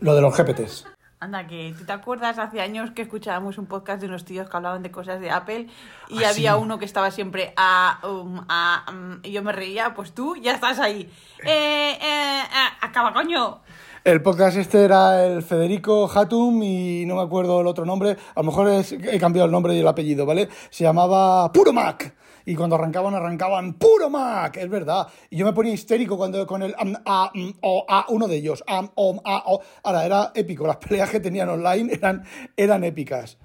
lo 0.00 0.14
de 0.14 0.20
los 0.20 0.36
GPTs. 0.36 0.86
Anda, 1.20 1.46
que 1.46 1.72
tú 1.78 1.84
te 1.84 1.92
acuerdas 1.92 2.38
hace 2.40 2.60
años 2.60 2.90
que 2.90 3.02
escuchábamos 3.02 3.56
un 3.56 3.66
podcast 3.66 4.00
de 4.00 4.08
unos 4.08 4.24
tíos 4.24 4.50
que 4.50 4.56
hablaban 4.56 4.82
de 4.82 4.90
cosas 4.90 5.20
de 5.20 5.30
Apple 5.30 5.68
y 6.08 6.24
ah, 6.24 6.30
había 6.30 6.54
sí. 6.54 6.58
uno 6.60 6.80
que 6.80 6.84
estaba 6.84 7.12
siempre 7.12 7.54
a, 7.56 8.00
um, 8.02 8.40
a 8.48 8.84
um, 8.90 9.20
y 9.22 9.30
yo 9.30 9.40
me 9.44 9.52
reía, 9.52 9.94
pues 9.94 10.10
tú 10.10 10.34
ya 10.34 10.52
estás 10.52 10.80
ahí. 10.80 11.08
Eh, 11.44 11.98
eh, 12.02 12.42
acaba, 12.80 13.12
coño. 13.12 13.60
El 14.02 14.20
podcast 14.20 14.56
este 14.56 14.84
era 14.84 15.24
el 15.24 15.44
Federico 15.44 16.10
Hatum 16.12 16.60
y 16.60 17.06
no 17.06 17.14
me 17.14 17.22
acuerdo 17.22 17.60
el 17.60 17.68
otro 17.68 17.84
nombre. 17.84 18.16
A 18.34 18.40
lo 18.40 18.46
mejor 18.46 18.68
es, 18.68 18.90
he 18.90 19.20
cambiado 19.20 19.46
el 19.46 19.52
nombre 19.52 19.76
y 19.76 19.78
el 19.78 19.86
apellido, 19.86 20.26
¿vale? 20.26 20.48
Se 20.70 20.82
llamaba 20.82 21.52
Puro 21.52 21.72
Mac 21.72 22.12
y 22.44 22.54
cuando 22.54 22.76
arrancaban, 22.76 23.14
arrancaban 23.14 23.74
puro 23.74 24.10
Mac, 24.10 24.56
es 24.56 24.68
verdad. 24.68 25.06
Y 25.30 25.36
yo 25.36 25.46
me 25.46 25.52
ponía 25.52 25.72
histérico 25.72 26.16
cuando 26.16 26.46
con 26.46 26.62
el 26.62 26.74
am, 26.78 26.94
a, 27.04 27.30
m, 27.34 27.54
o, 27.60 27.84
a, 27.88 28.06
uno 28.08 28.28
de 28.28 28.36
ellos, 28.36 28.62
am, 28.66 28.90
om, 28.94 29.20
a, 29.24 29.42
o. 29.46 29.60
Ahora, 29.82 30.04
era 30.04 30.32
épico, 30.34 30.66
las 30.66 30.76
peleas 30.76 31.10
que 31.10 31.20
tenían 31.20 31.48
online 31.48 31.92
eran, 31.92 32.24
eran 32.56 32.84
épicas. 32.84 33.38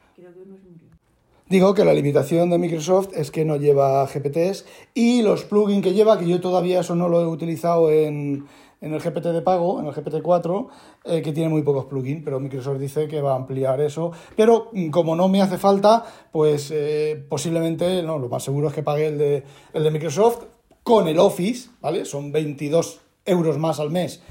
Digo 1.49 1.73
que 1.73 1.85
la 1.85 1.93
limitación 1.93 2.49
de 2.49 2.57
Microsoft 2.57 3.11
es 3.13 3.31
que 3.31 3.45
no 3.45 3.55
lleva 3.55 4.05
GPTs 4.05 4.65
y 4.93 5.21
los 5.21 5.45
plugins 5.45 5.81
que 5.81 5.93
lleva, 5.93 6.19
que 6.19 6.27
yo 6.27 6.41
todavía 6.41 6.81
eso 6.81 6.93
no 6.93 7.07
lo 7.07 7.21
he 7.21 7.25
utilizado 7.25 7.89
en, 7.89 8.47
en 8.81 8.93
el 8.93 8.99
GPT 8.99 9.27
de 9.27 9.41
pago, 9.41 9.79
en 9.79 9.87
el 9.87 9.93
GPT-4, 9.93 10.67
eh, 11.05 11.21
que 11.21 11.31
tiene 11.33 11.49
muy 11.49 11.63
pocos 11.63 11.85
plugins, 11.85 12.21
pero 12.23 12.39
Microsoft 12.39 12.79
dice 12.79 13.07
que 13.07 13.21
va 13.21 13.33
a 13.33 13.35
ampliar 13.35 13.81
eso. 13.81 14.11
Pero 14.35 14.69
mm, 14.71 14.89
como 14.89 15.15
no 15.15 15.27
me 15.27 15.41
hace 15.41 15.57
falta, 15.57 16.05
pues 16.31 16.71
eh, 16.71 17.25
posiblemente, 17.27 18.03
no, 18.03 18.19
lo 18.19 18.29
más 18.29 18.43
seguro 18.43 18.67
es 18.67 18.73
que 18.73 18.83
pague 18.83 19.07
el 19.07 19.17
de, 19.17 19.43
el 19.73 19.83
de 19.83 19.91
Microsoft 19.91 20.43
con 20.83 21.07
el 21.07 21.19
Office, 21.19 21.69
¿vale? 21.81 22.05
Son 22.05 22.31
22 22.31 22.99
euros 23.25 23.57
más 23.57 23.79
al 23.79 23.89
mes. 23.89 24.21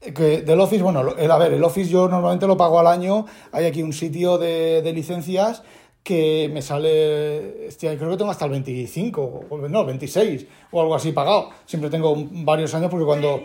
Que 0.00 0.42
del 0.42 0.58
Office, 0.58 0.82
bueno, 0.82 1.14
el, 1.16 1.30
a 1.30 1.38
ver, 1.38 1.52
el 1.52 1.62
Office 1.62 1.88
yo 1.88 2.08
normalmente 2.08 2.46
lo 2.46 2.56
pago 2.56 2.80
al 2.80 2.88
año. 2.88 3.26
Hay 3.52 3.66
aquí 3.66 3.82
un 3.82 3.92
sitio 3.92 4.36
de, 4.36 4.82
de 4.82 4.92
licencias 4.92 5.62
que 6.02 6.50
me 6.52 6.62
sale, 6.62 7.68
hostia, 7.68 7.96
creo 7.96 8.10
que 8.10 8.16
tengo 8.16 8.30
hasta 8.30 8.46
el 8.46 8.50
25, 8.50 9.46
no, 9.68 9.84
26 9.84 10.46
o 10.72 10.80
algo 10.80 10.94
así 10.94 11.12
pagado. 11.12 11.50
Siempre 11.64 11.90
tengo 11.90 12.14
varios 12.16 12.74
años 12.74 12.90
porque 12.90 13.06
cuando 13.06 13.42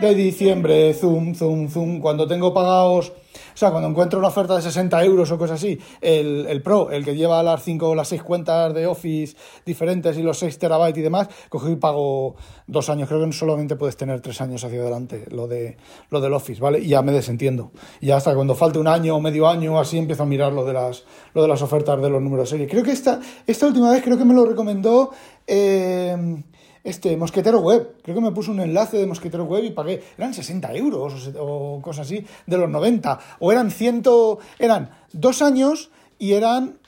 de 0.00 0.14
diciembre, 0.14 0.92
zoom, 0.92 1.34
zoom, 1.34 1.68
zoom, 1.68 2.00
cuando 2.00 2.26
tengo 2.26 2.52
pagados, 2.52 3.12
o 3.54 3.56
sea, 3.56 3.70
cuando 3.70 3.88
encuentro 3.88 4.18
una 4.18 4.28
oferta 4.28 4.56
de 4.56 4.62
60 4.62 5.04
euros 5.04 5.30
o 5.30 5.38
cosas 5.38 5.60
así, 5.60 5.78
el, 6.00 6.46
el 6.48 6.60
Pro, 6.60 6.90
el 6.90 7.04
que 7.04 7.14
lleva 7.14 7.40
las 7.44 7.62
5 7.62 7.88
o 7.88 7.94
las 7.94 8.08
6 8.08 8.22
cuentas 8.24 8.74
de 8.74 8.86
Office 8.86 9.36
diferentes 9.64 10.18
y 10.18 10.22
los 10.22 10.38
6 10.38 10.58
terabytes 10.58 10.98
y 10.98 11.02
demás, 11.02 11.28
cojo 11.48 11.68
y 11.70 11.76
pago 11.76 12.34
dos 12.66 12.90
años. 12.90 13.08
Creo 13.08 13.24
que 13.24 13.32
solamente 13.32 13.76
puedes 13.76 13.96
tener 13.96 14.20
tres 14.20 14.40
años 14.40 14.64
hacia 14.64 14.80
adelante 14.80 15.26
lo, 15.30 15.46
de, 15.46 15.76
lo 16.10 16.20
del 16.20 16.32
Office, 16.32 16.60
¿vale? 16.60 16.80
Y 16.80 16.88
ya 16.88 17.02
me 17.02 17.12
desentiendo. 17.12 17.70
Y 18.00 18.06
ya 18.06 18.16
hasta 18.16 18.34
cuando 18.34 18.56
falte 18.56 18.80
un 18.80 18.88
año 18.88 19.14
o 19.14 19.20
medio 19.20 19.48
año 19.48 19.78
así 19.78 19.98
empiezo 19.98 20.24
a 20.24 20.26
mirar 20.26 20.52
lo 20.52 20.64
de 20.64 20.72
las, 20.72 21.04
lo 21.32 21.42
de 21.42 21.48
las 21.48 21.62
ofertas 21.62 22.00
de 22.02 22.10
los 22.10 22.20
números 22.20 22.50
de 22.50 22.56
serie. 22.56 22.68
Creo 22.68 22.82
que 22.82 22.92
esta, 22.92 23.20
esta 23.46 23.66
última 23.66 23.92
vez 23.92 24.02
creo 24.02 24.18
que 24.18 24.24
me 24.24 24.34
lo 24.34 24.44
recomendó... 24.44 25.10
Eh, 25.46 26.42
este 26.84 27.16
Mosquetero 27.16 27.60
Web. 27.60 27.96
Creo 28.02 28.14
que 28.14 28.20
me 28.20 28.30
puso 28.30 28.52
un 28.52 28.60
enlace 28.60 28.98
de 28.98 29.06
Mosquetero 29.06 29.44
Web 29.44 29.64
y 29.64 29.70
pagué. 29.70 30.02
Eran 30.16 30.34
60 30.34 30.72
euros 30.74 31.32
o, 31.34 31.76
o 31.76 31.82
cosas 31.82 32.06
así 32.06 32.24
de 32.46 32.58
los 32.58 32.68
90. 32.68 33.18
O 33.40 33.50
eran 33.50 33.70
100. 33.70 34.02
Eran 34.58 34.90
dos 35.12 35.42
años 35.42 35.90
y 36.18 36.34
eran 36.34 36.78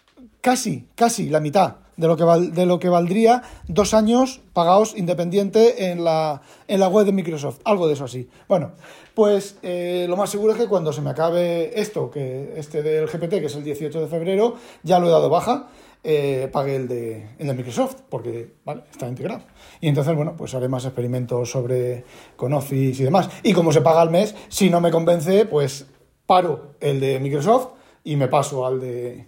casi, 0.41 0.87
casi 0.95 1.29
la 1.29 1.41
mitad 1.41 1.77
de 1.97 2.07
lo 2.07 2.17
que, 2.17 2.25
val, 2.25 2.55
de 2.55 2.67
lo 2.67 2.79
que 2.79 2.89
valdría 2.89 3.43
dos 3.69 3.95
años 3.95 4.41
pagados 4.53 4.97
independiente 4.97 5.91
en 5.91 6.05
la, 6.05 6.43
en 6.69 6.81
la 6.81 6.89
web 6.89 7.07
de 7.07 7.13
Microsoft. 7.13 7.61
Algo 7.65 7.87
de 7.87 7.95
eso 7.95 8.05
así. 8.05 8.29
Bueno, 8.49 8.73
pues 9.15 9.57
eh, 9.63 10.07
lo 10.09 10.17
más 10.17 10.31
seguro 10.31 10.53
es 10.53 10.59
que 10.59 10.69
cuando 10.69 10.93
se 10.93 11.01
me 11.01 11.11
acabe 11.11 11.81
esto, 11.81 12.11
que 12.11 12.53
este 12.57 12.83
del 12.83 13.07
GPT, 13.07 13.41
que 13.41 13.47
es 13.47 13.57
el 13.57 13.65
18 13.65 14.01
de 14.01 14.07
febrero, 14.09 14.57
ya 14.83 14.99
lo 14.99 15.09
he 15.09 15.11
dado 15.11 15.31
baja 15.31 15.69
eh, 16.09 16.49
pague 16.53 16.77
el 16.77 16.87
de, 16.87 17.31
el 17.37 17.49
de 17.49 17.55
Microsoft, 17.55 18.03
porque 18.09 18.59
¿vale? 18.65 18.85
está 18.89 19.09
integrado. 19.09 19.43
Y 19.81 19.89
entonces, 19.89 20.15
bueno, 20.15 20.35
pues 20.37 20.55
haré 20.55 20.69
más 20.69 20.85
experimentos 20.85 21.51
sobre 21.51 22.05
con 22.37 22.53
Office 22.53 23.03
y 23.03 23.05
demás. 23.05 23.29
Y 23.43 23.53
como 23.53 23.73
se 23.73 23.81
paga 23.81 24.03
al 24.03 24.11
mes, 24.11 24.33
si 24.47 24.71
no 24.71 24.81
me 24.81 24.93
convence, 24.93 25.47
pues 25.47 25.87
paro 26.25 26.77
el 26.79 27.01
de 27.01 27.19
Microsoft 27.19 27.71
y 28.05 28.15
me 28.15 28.29
paso 28.29 28.65
al 28.65 28.81
de 28.81 29.27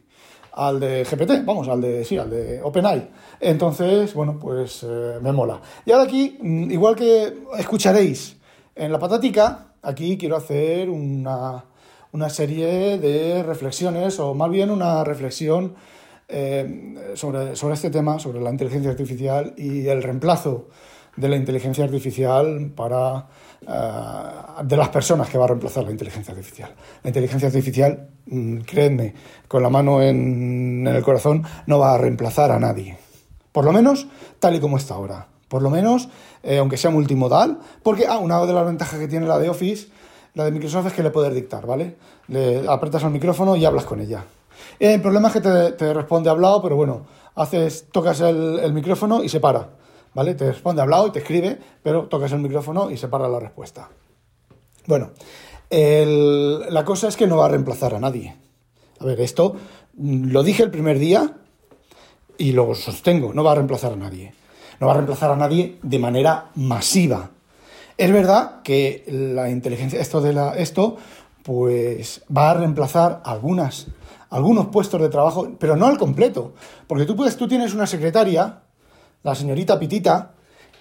al 0.53 0.79
de 0.79 1.03
GPT, 1.03 1.45
vamos, 1.45 1.67
al 1.67 1.81
de 1.81 2.05
sí, 2.05 2.17
al 2.17 2.31
de 2.31 2.63
OpenAI. 2.63 3.11
Entonces, 3.41 4.15
bueno, 4.15 4.39
pues 4.41 4.85
eh, 4.85 5.19
me 5.21 5.33
mola. 5.33 5.61
Y 5.85 5.91
ahora 5.91 6.05
aquí, 6.05 6.39
mm, 6.41 6.71
igual 6.71 6.95
que 6.95 7.39
escucharéis 7.59 8.37
en 8.77 8.93
la 8.93 9.01
patatica, 9.01 9.73
aquí 9.83 10.17
quiero 10.17 10.37
hacer 10.37 10.91
una, 10.91 11.65
una 12.13 12.29
serie 12.29 12.99
de 12.99 13.43
reflexiones, 13.43 14.21
o 14.21 14.33
más 14.35 14.49
bien 14.49 14.71
una 14.71 15.03
reflexión 15.03 15.75
eh, 16.29 17.15
sobre, 17.15 17.57
sobre 17.57 17.75
este 17.75 17.91
tema, 17.91 18.19
sobre 18.19 18.41
la 18.41 18.51
inteligencia 18.51 18.91
artificial 18.91 19.55
y 19.57 19.87
el 19.87 20.03
reemplazo 20.03 20.69
de 21.17 21.29
la 21.29 21.37
inteligencia 21.37 21.85
artificial 21.85 22.71
para 22.77 23.27
uh, 23.67 24.65
de 24.65 24.77
las 24.77 24.89
personas 24.91 25.29
que 25.29 25.37
va 25.37 25.47
a 25.47 25.49
reemplazar 25.49 25.85
la 25.85 25.91
inteligencia 25.91 26.33
artificial. 26.33 26.71
La 27.03 27.09
inteligencia 27.09 27.49
artificial, 27.49 28.09
mm, 28.27 28.59
créanme, 28.59 29.15
con 29.49 29.63
la 29.63 29.69
mano 29.69 30.01
en, 30.01 30.87
en, 30.87 30.95
el 30.95 31.03
corazón, 31.03 31.43
no 31.67 31.81
va 31.81 31.95
a 31.95 31.99
reemplazar 31.99 32.53
a 32.53 32.61
nadie. 32.61 32.99
Por 33.51 33.65
lo 33.65 33.73
menos 33.73 34.07
tal 34.39 34.55
y 34.55 34.61
como 34.61 34.77
está 34.77 34.95
ahora. 34.95 35.27
Por 35.49 35.63
lo 35.63 35.71
menos, 35.71 36.09
eh, 36.43 36.59
aunque 36.59 36.77
sea 36.77 36.91
multimodal, 36.91 37.59
porque 37.83 38.07
ah, 38.07 38.19
una 38.19 38.45
de 38.45 38.53
las 38.53 38.67
ventajas 38.67 39.01
que 39.01 39.09
tiene 39.09 39.27
la 39.27 39.39
de 39.39 39.49
Office, 39.49 39.89
la 40.35 40.45
de 40.45 40.53
Microsoft, 40.53 40.87
es 40.87 40.93
que 40.93 41.03
le 41.03 41.11
puedes 41.11 41.35
dictar, 41.35 41.67
¿vale? 41.67 41.97
Le 42.29 42.69
apretas 42.69 43.03
al 43.03 43.11
micrófono 43.11 43.57
y 43.57 43.65
hablas 43.65 43.85
con 43.85 44.01
ella. 44.01 44.25
El 44.79 45.01
problema 45.01 45.29
es 45.29 45.35
que 45.35 45.41
te, 45.41 45.73
te 45.73 45.95
responde 45.95 46.31
hablado, 46.31 46.63
pero 46.63 46.77
bueno, 46.77 47.07
haces, 47.35 47.87
tocas 47.91 48.21
el, 48.21 48.61
el, 48.61 48.73
micrófono 48.73 49.23
y 49.23 49.29
se 49.29 49.41
para, 49.41 49.71
¿vale? 50.15 50.35
Te 50.35 50.47
responde 50.47 50.83
hablado 50.83 51.07
y 51.09 51.11
te 51.11 51.21
escribe, 51.21 51.59
pero 51.83 52.07
tocas 52.07 52.33
el 52.33 52.41
micrófono 52.41 52.91
y 52.91 52.97
se 52.97 53.09
para 53.09 53.29
la 53.29 53.41
respuesta. 53.41 53.89
Bueno, 54.87 55.11
el, 55.71 56.73
la 56.73 56.85
cosa 56.85 57.09
es 57.09 57.17
que 57.17 57.27
no 57.27 57.37
va 57.37 57.47
a 57.47 57.49
reemplazar 57.49 57.95
a 57.95 58.01
nadie. 58.01 58.37
A 59.01 59.05
ver, 59.05 59.21
esto 59.21 59.55
mm, 59.95 60.31
lo 60.31 60.43
dije 60.43 60.63
el 60.63 60.71
primer 60.71 60.99
día 60.99 61.37
y 62.39 62.53
lo 62.53 62.75
sostengo, 62.75 63.35
no 63.35 63.45
va 63.45 63.53
a 63.53 63.57
reemplazar 63.57 63.93
a 63.93 63.97
nadie. 63.97 64.33
No 64.81 64.87
va 64.87 64.93
a 64.93 64.97
reemplazar 64.97 65.31
a 65.31 65.37
nadie 65.37 65.79
de 65.83 65.99
manera 65.99 66.51
masiva. 66.55 67.31
Es 67.97 68.13
verdad 68.13 68.63
que 68.63 69.05
la 69.09 69.51
inteligencia, 69.51 70.01
esto 70.01 70.21
de 70.21 70.33
la, 70.33 70.57
esto, 70.57 70.97
pues 71.43 72.23
va 72.35 72.51
a 72.51 72.55
reemplazar 72.55 73.21
algunas 73.25 73.89
algunos 74.31 74.67
puestos 74.69 75.01
de 75.01 75.09
trabajo, 75.09 75.49
pero 75.59 75.77
no 75.77 75.87
al 75.87 75.99
completo. 75.99 76.55
Porque 76.87 77.05
tú 77.05 77.17
puedes, 77.17 77.37
tú 77.37 77.49
tienes 77.49 77.75
una 77.75 77.87
secretaria, 77.87 78.61
la 79.23 79.35
señorita 79.35 79.79
Pitita, 79.79 80.33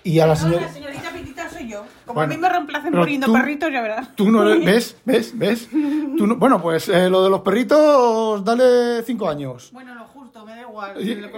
y 0.04 0.20
a 0.20 0.28
la 0.28 0.36
No, 0.36 0.40
señora... 0.40 0.62
la 0.68 0.74
señorita 0.74 1.10
Pitita 1.12 1.50
soy 1.50 1.70
yo. 1.70 1.84
Como 2.06 2.16
Bueno, 2.20 2.34
a 2.34 2.36
mí 2.36 2.42
me 2.42 2.50
reemplacen 2.50 2.94
poniendo 2.94 3.32
perritos, 3.34 3.72
ya 3.72 3.82
verás. 3.82 4.16
Tú 4.16 4.32
no 4.32 4.44
¿Ves? 4.66 4.96
¿Ves? 5.06 5.38
¿Ves? 5.38 5.68
Tú 5.70 6.28
no- 6.28 6.36
bueno, 6.38 6.62
pues 6.62 6.88
eh, 6.90 7.10
lo 7.10 7.24
de 7.24 7.30
los 7.30 7.42
perritos, 7.42 8.44
dale 8.46 9.04
cinco 9.04 9.28
años. 9.28 9.70
Bueno, 9.74 9.94
lo 9.96 10.06
justo, 10.06 10.46
me 10.46 10.54
da 10.56 10.62
igual. 10.62 10.94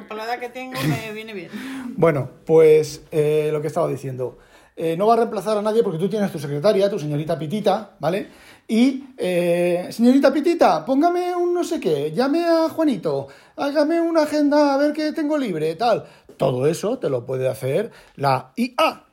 Por 0.07 0.17
la 0.17 0.25
edad 0.25 0.39
que 0.39 0.49
tengo 0.49 0.79
me 0.87 1.11
viene 1.13 1.33
bien. 1.33 1.49
Bueno, 1.97 2.29
pues 2.45 3.03
eh, 3.11 3.49
lo 3.51 3.61
que 3.61 3.67
estaba 3.67 3.87
diciendo. 3.87 4.37
Eh, 4.81 4.95
no 4.95 5.07
va 5.07 5.15
a 5.15 5.17
reemplazar 5.17 5.57
a 5.57 5.61
nadie 5.61 5.83
porque 5.83 5.99
tú 5.99 6.07
tienes 6.07 6.31
tu 6.31 6.39
secretaria, 6.39 6.89
tu 6.89 6.97
señorita 6.97 7.37
Pitita, 7.37 7.97
¿vale? 7.99 8.29
Y, 8.65 9.03
eh, 9.17 9.89
señorita 9.91 10.31
Pitita, 10.31 10.85
póngame 10.85 11.35
un 11.35 11.53
no 11.53 11.65
sé 11.65 11.81
qué, 11.81 12.13
llame 12.13 12.45
a 12.45 12.69
Juanito, 12.69 13.27
hágame 13.57 13.99
una 13.99 14.21
agenda 14.21 14.73
a 14.73 14.77
ver 14.77 14.93
qué 14.93 15.11
tengo 15.11 15.37
libre, 15.37 15.75
tal. 15.75 16.05
Todo 16.37 16.65
eso 16.65 16.97
te 16.97 17.09
lo 17.09 17.25
puede 17.25 17.49
hacer 17.49 17.91
la 18.15 18.53
IA. 18.55 19.03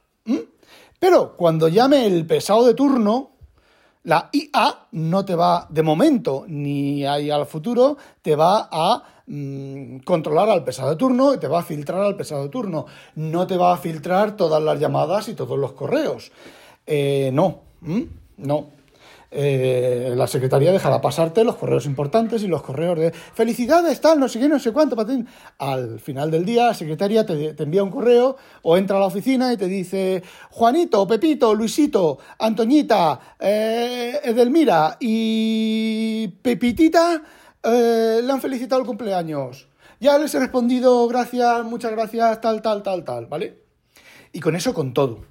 Pero 1.01 1.37
cuando 1.37 1.67
llame 1.67 2.07
el 2.07 2.25
pesado 2.29 2.65
de 2.65 2.75
turno, 2.75 3.33
la 4.07 4.31
IA 4.33 4.87
no 4.93 5.25
te 5.25 5.35
va, 5.35 5.67
de 5.69 5.83
momento, 5.83 6.45
ni 6.47 7.05
ahí 7.05 7.29
al 7.29 7.45
futuro, 7.45 7.97
te 8.23 8.37
va 8.37 8.69
a 8.71 9.03
mm, 9.27 9.99
controlar 10.05 10.49
al 10.49 10.63
pesado 10.63 10.97
turno 10.97 11.35
y 11.35 11.39
te 11.39 11.49
va 11.49 11.59
a 11.59 11.65
filtrar 11.65 12.03
al 12.03 12.15
pesado 12.15 12.49
turno. 12.49 12.87
No 13.17 13.49
te 13.49 13.57
va 13.57 13.73
a 13.73 13.77
filtrar 13.77 14.37
todas 14.37 14.63
las 14.63 14.79
llamadas 14.79 15.29
y 15.29 15.35
todos 15.35 15.59
los 15.59 15.73
correos. 15.73 16.31
Eh, 16.87 17.31
no, 17.33 17.63
no. 18.37 18.76
Eh, 19.31 20.15
la 20.17 20.27
secretaría 20.27 20.73
dejará 20.73 21.01
pasarte 21.01 21.45
los 21.45 21.57
correos 21.57 21.87
importantes 21.87 22.43
y 22.43 22.49
los 22.49 22.63
correos 22.63 22.99
de 22.99 23.13
felicidades, 23.13 24.01
tal, 24.01 24.21
no 24.21 24.29
sé 24.29 24.39
qué, 24.39 24.49
no 24.49 24.59
sé 24.59 24.73
cuánto. 24.73 24.97
patín. 24.97 25.27
Al 25.59 26.01
final 26.01 26.31
del 26.31 26.45
día, 26.45 26.67
la 26.67 26.75
secretaria 26.75 27.27
te, 27.27 27.55
te 27.55 27.63
envía 27.65 27.83
un 27.83 27.91
correo 27.91 28.37
o 28.63 28.77
entra 28.77 28.97
a 28.97 29.01
la 29.01 29.07
oficina 29.07 29.53
y 29.53 29.57
te 29.57 29.67
dice 29.67 30.23
Juanito, 30.51 31.07
Pepito, 31.07 31.55
Luisito, 31.55 32.19
Antoñita, 32.39 33.37
eh, 33.39 34.21
Edelmira 34.23 34.97
y 35.01 36.29
Pepitita 36.43 37.23
eh, 37.63 38.21
le 38.23 38.33
han 38.33 38.41
felicitado 38.41 38.81
el 38.81 38.87
cumpleaños. 38.87 39.69
Ya 39.99 40.19
les 40.19 40.35
he 40.35 40.39
respondido, 40.39 41.09
gracias, 41.09 41.65
muchas 41.65 41.91
gracias, 41.93 42.41
tal, 42.41 42.63
tal, 42.63 42.83
tal, 42.83 43.03
tal, 43.03 43.27
¿vale? 43.27 43.63
Y 44.33 44.41
con 44.41 44.55
eso, 44.55 44.75
con 44.75 44.93
todo. 44.93 45.25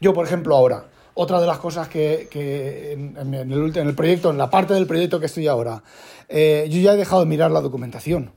Yo, 0.00 0.14
por 0.14 0.24
ejemplo, 0.24 0.56
ahora, 0.56 0.88
otra 1.18 1.40
de 1.40 1.46
las 1.46 1.58
cosas 1.58 1.88
que, 1.88 2.92
en 2.92 3.44
el 3.44 3.94
proyecto, 3.94 4.30
en 4.30 4.36
la 4.36 4.50
parte 4.50 4.74
del 4.74 4.86
proyecto 4.86 5.18
que 5.18 5.26
estoy 5.26 5.46
ahora, 5.46 5.82
eh, 6.28 6.66
yo 6.70 6.78
ya 6.78 6.92
he 6.92 6.96
dejado 6.96 7.22
de 7.22 7.26
mirar 7.26 7.50
la 7.50 7.62
documentación. 7.62 8.32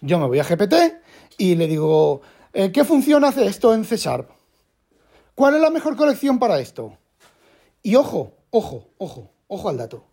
Yo 0.00 0.20
me 0.20 0.26
voy 0.26 0.38
a 0.38 0.44
GPT 0.44 0.74
y 1.38 1.56
le 1.56 1.66
digo, 1.66 2.22
eh, 2.52 2.70
¿qué 2.70 2.84
función 2.84 3.24
hace 3.24 3.46
esto 3.46 3.74
en 3.74 3.84
C 3.84 3.96
Sharp? 3.96 4.30
¿Cuál 5.34 5.56
es 5.56 5.60
la 5.60 5.70
mejor 5.70 5.96
colección 5.96 6.38
para 6.38 6.60
esto? 6.60 6.98
Y 7.82 7.96
ojo, 7.96 8.32
ojo, 8.50 8.90
ojo, 8.98 9.32
ojo 9.48 9.68
al 9.68 9.76
dato. 9.76 10.04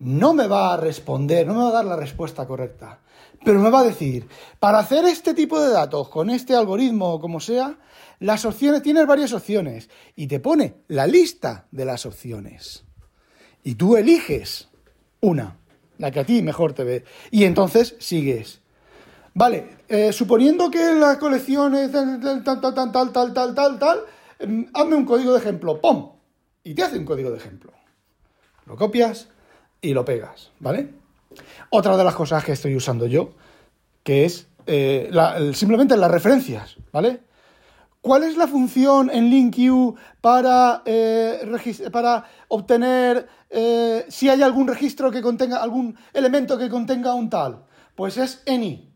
No 0.00 0.32
me 0.32 0.46
va 0.46 0.74
a 0.74 0.76
responder, 0.78 1.46
no 1.46 1.54
me 1.54 1.62
va 1.62 1.68
a 1.68 1.72
dar 1.72 1.84
la 1.84 1.96
respuesta 1.96 2.46
correcta, 2.46 3.00
pero 3.44 3.60
me 3.60 3.70
va 3.70 3.80
a 3.80 3.84
decir, 3.84 4.26
para 4.58 4.78
hacer 4.78 5.04
este 5.04 5.34
tipo 5.34 5.60
de 5.60 5.70
datos 5.70 6.08
con 6.08 6.30
este 6.30 6.54
algoritmo 6.54 7.14
o 7.14 7.20
como 7.20 7.38
sea, 7.38 7.78
las 8.18 8.44
opciones, 8.46 8.82
tienes 8.82 9.06
varias 9.06 9.32
opciones 9.32 9.90
y 10.16 10.26
te 10.26 10.40
pone 10.40 10.76
la 10.88 11.06
lista 11.06 11.66
de 11.70 11.84
las 11.84 12.06
opciones. 12.06 12.84
Y 13.62 13.74
tú 13.74 13.96
eliges 13.96 14.68
una, 15.20 15.58
la 15.98 16.10
que 16.10 16.20
a 16.20 16.24
ti 16.24 16.40
mejor 16.40 16.72
te 16.72 16.84
ve, 16.84 17.04
y 17.30 17.44
entonces 17.44 17.94
sigues. 17.98 18.60
Vale, 19.34 19.76
eh, 19.88 20.12
suponiendo 20.12 20.70
que 20.70 20.94
la 20.94 21.18
colección 21.18 21.74
es 21.74 21.92
tal, 21.92 22.20
tal, 22.20 22.42
tal, 22.42 22.60
tal, 22.60 22.92
tal, 22.92 23.32
tal, 23.32 23.54
tal, 23.54 23.78
tal, 23.78 24.00
em, 24.38 24.66
hazme 24.72 24.96
un 24.96 25.04
código 25.04 25.32
de 25.32 25.38
ejemplo, 25.38 25.78
¡pum! 25.78 26.12
Y 26.64 26.74
te 26.74 26.82
hace 26.82 26.98
un 26.98 27.04
código 27.04 27.30
de 27.30 27.36
ejemplo. 27.36 27.72
Lo 28.66 28.76
copias 28.76 29.28
y 29.80 29.92
lo 29.94 30.04
pegas, 30.04 30.50
¿vale? 30.60 30.90
Otra 31.70 31.96
de 31.96 32.04
las 32.04 32.14
cosas 32.14 32.44
que 32.44 32.52
estoy 32.52 32.74
usando 32.76 33.06
yo, 33.06 33.30
que 34.02 34.24
es 34.24 34.48
eh, 34.66 35.10
simplemente 35.54 35.96
las 35.96 36.10
referencias, 36.10 36.76
¿vale? 36.92 37.20
¿Cuál 38.00 38.24
es 38.24 38.36
la 38.36 38.46
función 38.46 39.10
en 39.10 39.28
LinkU 39.28 39.94
para, 40.22 40.82
eh, 40.86 41.40
para 41.92 42.24
obtener 42.48 43.28
eh, 43.50 44.06
si 44.08 44.28
hay 44.30 44.42
algún 44.42 44.66
registro 44.68 45.10
que 45.10 45.20
contenga, 45.20 45.62
algún 45.62 45.96
elemento 46.14 46.56
que 46.56 46.70
contenga 46.70 47.12
un 47.14 47.28
tal? 47.28 47.64
Pues 47.94 48.16
es 48.16 48.42
any. 48.46 48.88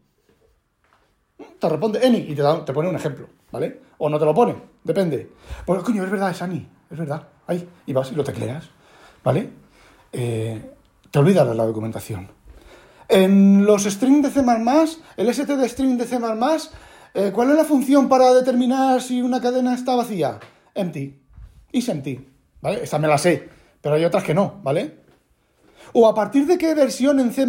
Te 1.59 1.69
responde 1.69 2.05
any 2.07 2.19
y 2.19 2.35
te, 2.35 2.43
da- 2.43 2.65
pone 2.65 2.89
un 2.89 2.97
ejemplo, 2.97 3.29
¿vale? 3.53 3.81
O 3.99 4.09
no 4.09 4.19
te 4.19 4.25
lo 4.25 4.35
pone, 4.35 4.55
depende. 4.83 5.31
Pues 5.67 5.83
coño, 5.83 6.03
es 6.05 6.11
verdad, 6.11 6.31
es 6.31 6.41
any, 6.41 6.67
es 6.91 6.99
verdad. 6.99 7.29
Ahí, 7.47 7.69
y 7.87 7.93
vas 7.93 8.11
y 8.11 8.15
lo 8.15 8.25
tecleas, 8.25 8.71
¿vale? 9.23 9.51
Eh, 10.17 10.63
te 11.11 11.19
olvidas 11.19 11.57
la 11.57 11.65
documentación. 11.65 12.29
En 13.09 13.67
los 13.67 13.83
strings 13.83 14.23
de 14.23 14.31
C++, 14.31 14.45
el 15.17 15.29
ST 15.29 15.57
de 15.57 15.69
string 15.69 15.99
de 15.99 16.07
C++, 16.07 16.19
eh, 17.15 17.33
¿cuál 17.35 17.51
es 17.51 17.57
la 17.57 17.65
función 17.65 18.09
para 18.09 18.33
determinar 18.33 19.03
si 19.03 19.21
una 19.21 19.41
cadena 19.41 19.75
está 19.75 19.97
vacía? 19.97 20.39
Empty. 20.73 21.21
Is 21.73 21.89
empty. 21.89 22.29
¿Vale? 22.61 22.85
Esta 22.85 22.99
me 22.99 23.09
la 23.09 23.19
sé, 23.19 23.49
pero 23.81 23.97
hay 23.97 24.05
otras 24.05 24.23
que 24.23 24.35
no, 24.35 24.61
¿vale? 24.63 25.03
O 25.93 26.09
a 26.09 26.15
partir 26.15 26.47
de 26.47 26.59
qué 26.59 26.75
versión 26.75 27.19
en 27.19 27.33
C++ 27.33 27.47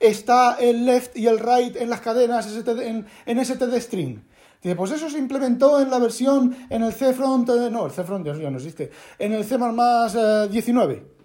está 0.00 0.56
el 0.60 0.84
left 0.86 1.16
y 1.16 1.28
el 1.28 1.38
right 1.38 1.76
en 1.76 1.88
las 1.88 2.00
cadenas 2.00 2.48
en, 2.66 3.06
en 3.26 3.44
string. 3.44 4.20
Dice, 4.60 4.74
pues 4.74 4.90
eso 4.90 5.08
se 5.08 5.18
implementó 5.18 5.80
en 5.80 5.90
la 5.90 5.98
versión, 5.98 6.56
en 6.68 6.82
el 6.82 6.92
CFront, 6.92 7.48
eh, 7.50 7.70
no, 7.70 7.86
el 7.86 7.92
CFront 7.92 8.26
ya 8.26 8.50
no 8.50 8.56
existe, 8.56 8.90
en 9.18 9.32
el 9.32 9.44
C++ 9.44 9.56
eh, 9.56 10.48
19, 10.50 11.15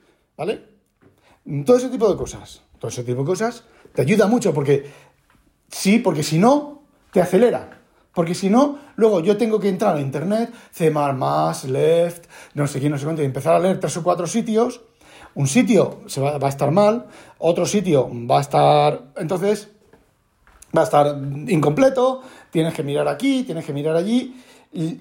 ¿vale? 0.41 0.59
Todo 1.67 1.77
ese 1.77 1.89
tipo 1.89 2.09
de 2.09 2.17
cosas, 2.17 2.63
todo 2.79 2.89
ese 2.89 3.03
tipo 3.03 3.19
de 3.19 3.27
cosas 3.27 3.63
te 3.93 4.01
ayuda 4.01 4.25
mucho 4.25 4.55
porque 4.55 4.89
sí, 5.69 5.99
porque 5.99 6.23
si 6.23 6.39
no, 6.39 6.81
te 7.11 7.21
acelera. 7.21 7.79
Porque 8.11 8.33
si 8.33 8.49
no, 8.49 8.79
luego 8.95 9.19
yo 9.19 9.37
tengo 9.37 9.59
que 9.59 9.69
entrar 9.69 9.95
a 9.95 10.01
internet, 10.01 10.51
C++, 10.71 10.91
left, 11.67 12.25
no 12.55 12.65
sé 12.65 12.79
qué, 12.79 12.89
no 12.89 12.97
sé 12.97 13.05
cuánto, 13.05 13.21
y 13.21 13.25
empezar 13.25 13.53
a 13.53 13.59
leer 13.59 13.79
tres 13.79 13.95
o 13.97 14.03
cuatro 14.03 14.25
sitios. 14.25 14.81
Un 15.35 15.47
sitio 15.47 16.01
se 16.07 16.19
va, 16.19 16.37
a 16.41 16.49
estar 16.49 16.71
mal, 16.71 17.05
otro 17.37 17.67
sitio 17.67 18.09
va 18.27 18.39
a 18.39 18.41
estar. 18.41 19.11
Entonces, 19.17 19.69
va 20.75 20.81
a 20.81 20.85
estar 20.85 21.17
incompleto, 21.49 22.23
tienes 22.49 22.73
que 22.73 22.81
mirar 22.81 23.07
aquí, 23.07 23.43
tienes 23.43 23.63
que 23.63 23.73
mirar 23.73 23.95
allí. 23.95 24.41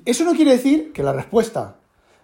Eso 0.05 0.23
no 0.25 0.35
quiere 0.35 0.53
decir 0.53 0.93
que 0.93 1.03
la 1.03 1.15
respuesta 1.15 1.77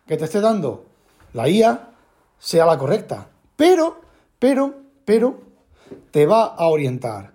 que 0.06 0.18
te 0.18 0.26
esté 0.26 0.42
dando 0.42 0.84
la 1.32 1.48
IA 1.48 1.95
sea 2.38 2.66
la 2.66 2.78
correcta, 2.78 3.28
pero, 3.56 4.00
pero, 4.38 4.74
pero, 5.04 5.40
te 6.10 6.26
va 6.26 6.44
a 6.44 6.66
orientar. 6.66 7.34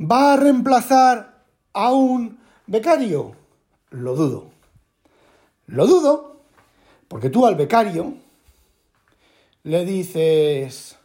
¿Va 0.00 0.32
a 0.32 0.36
reemplazar 0.36 1.44
a 1.72 1.92
un 1.92 2.38
becario? 2.66 3.36
Lo 3.90 4.14
dudo. 4.14 4.50
Lo 5.66 5.86
dudo 5.86 6.34
porque 7.08 7.30
tú 7.30 7.46
al 7.46 7.54
becario 7.54 8.14
le 9.62 9.84
dices, 9.84 10.96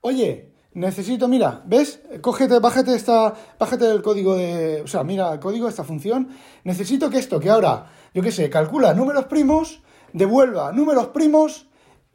oye, 0.00 0.52
necesito, 0.74 1.28
mira, 1.28 1.62
¿ves? 1.64 2.00
Cógete, 2.20 2.58
bájate 2.58 2.94
esta, 2.94 3.34
bájate 3.58 3.90
el 3.90 4.02
código 4.02 4.34
de, 4.34 4.82
o 4.82 4.86
sea, 4.86 5.02
mira 5.04 5.32
el 5.32 5.40
código 5.40 5.66
de 5.66 5.70
esta 5.70 5.84
función. 5.84 6.28
Necesito 6.64 7.08
que 7.08 7.18
esto, 7.18 7.40
que 7.40 7.48
ahora, 7.48 7.90
yo 8.12 8.22
qué 8.22 8.32
sé, 8.32 8.50
calcula 8.50 8.92
números 8.92 9.26
primos, 9.26 9.80
devuelva 10.12 10.72
números 10.72 11.08
primos 11.08 11.66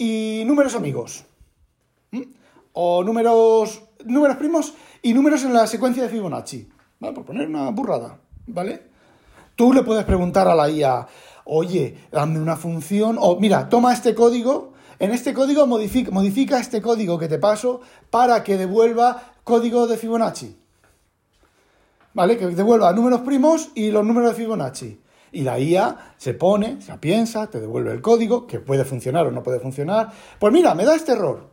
y 0.02 0.44
números 0.46 0.74
amigos. 0.74 1.26
¿Mm? 2.10 2.24
O 2.74 3.04
números, 3.04 3.84
números 4.04 4.38
primos 4.38 4.74
y 5.04 5.14
números 5.14 5.44
en 5.44 5.54
la 5.54 5.68
secuencia 5.68 6.02
de 6.02 6.10
Fibonacci. 6.10 6.68
¿Vale? 7.00 7.14
Por 7.14 7.24
poner 7.24 7.48
una 7.48 7.70
burrada, 7.70 8.18
¿vale? 8.48 8.82
Tú 9.56 9.74
le 9.74 9.84
puedes 9.84 10.04
preguntar 10.06 10.48
a 10.48 10.56
la 10.56 10.72
IA, 10.72 11.08
oye, 11.46 11.98
dame 12.12 12.40
una 12.40 12.56
función, 12.56 13.18
o 13.20 13.40
mira, 13.40 13.70
toma 13.70 13.94
este 13.94 14.16
código, 14.16 14.74
en 14.98 15.12
este 15.12 15.36
código 15.36 15.68
modifica, 15.68 16.10
modifica 16.10 16.60
este 16.60 16.82
código 16.82 17.20
que 17.20 17.28
te 17.28 17.38
paso 17.38 17.82
para 18.10 18.44
que 18.44 18.58
devuelva 18.58 19.34
código 19.44 19.86
de 19.86 19.98
Fibonacci. 19.98 20.58
¿Vale? 22.16 22.38
Que 22.38 22.48
devuelva 22.48 22.92
números 22.92 23.22
primos 23.22 23.70
y 23.76 23.92
los 23.92 24.04
números 24.04 24.32
de 24.32 24.36
Fibonacci. 24.36 25.01
Y 25.32 25.41
la 25.41 25.60
IA 25.60 26.13
se 26.17 26.34
pone, 26.34 26.82
se 26.82 26.98
piensa, 26.98 27.48
te 27.48 27.60
devuelve 27.60 27.91
el 27.91 28.02
código, 28.02 28.48
que 28.48 28.60
puede 28.60 28.84
funcionar 28.84 29.28
o 29.28 29.32
no 29.32 29.44
puede 29.44 29.60
funcionar. 29.60 30.12
Pues 30.39 30.52
mira, 30.52 30.76
me 30.76 30.86
da 30.86 30.96
este 30.96 31.13
error. 31.13 31.50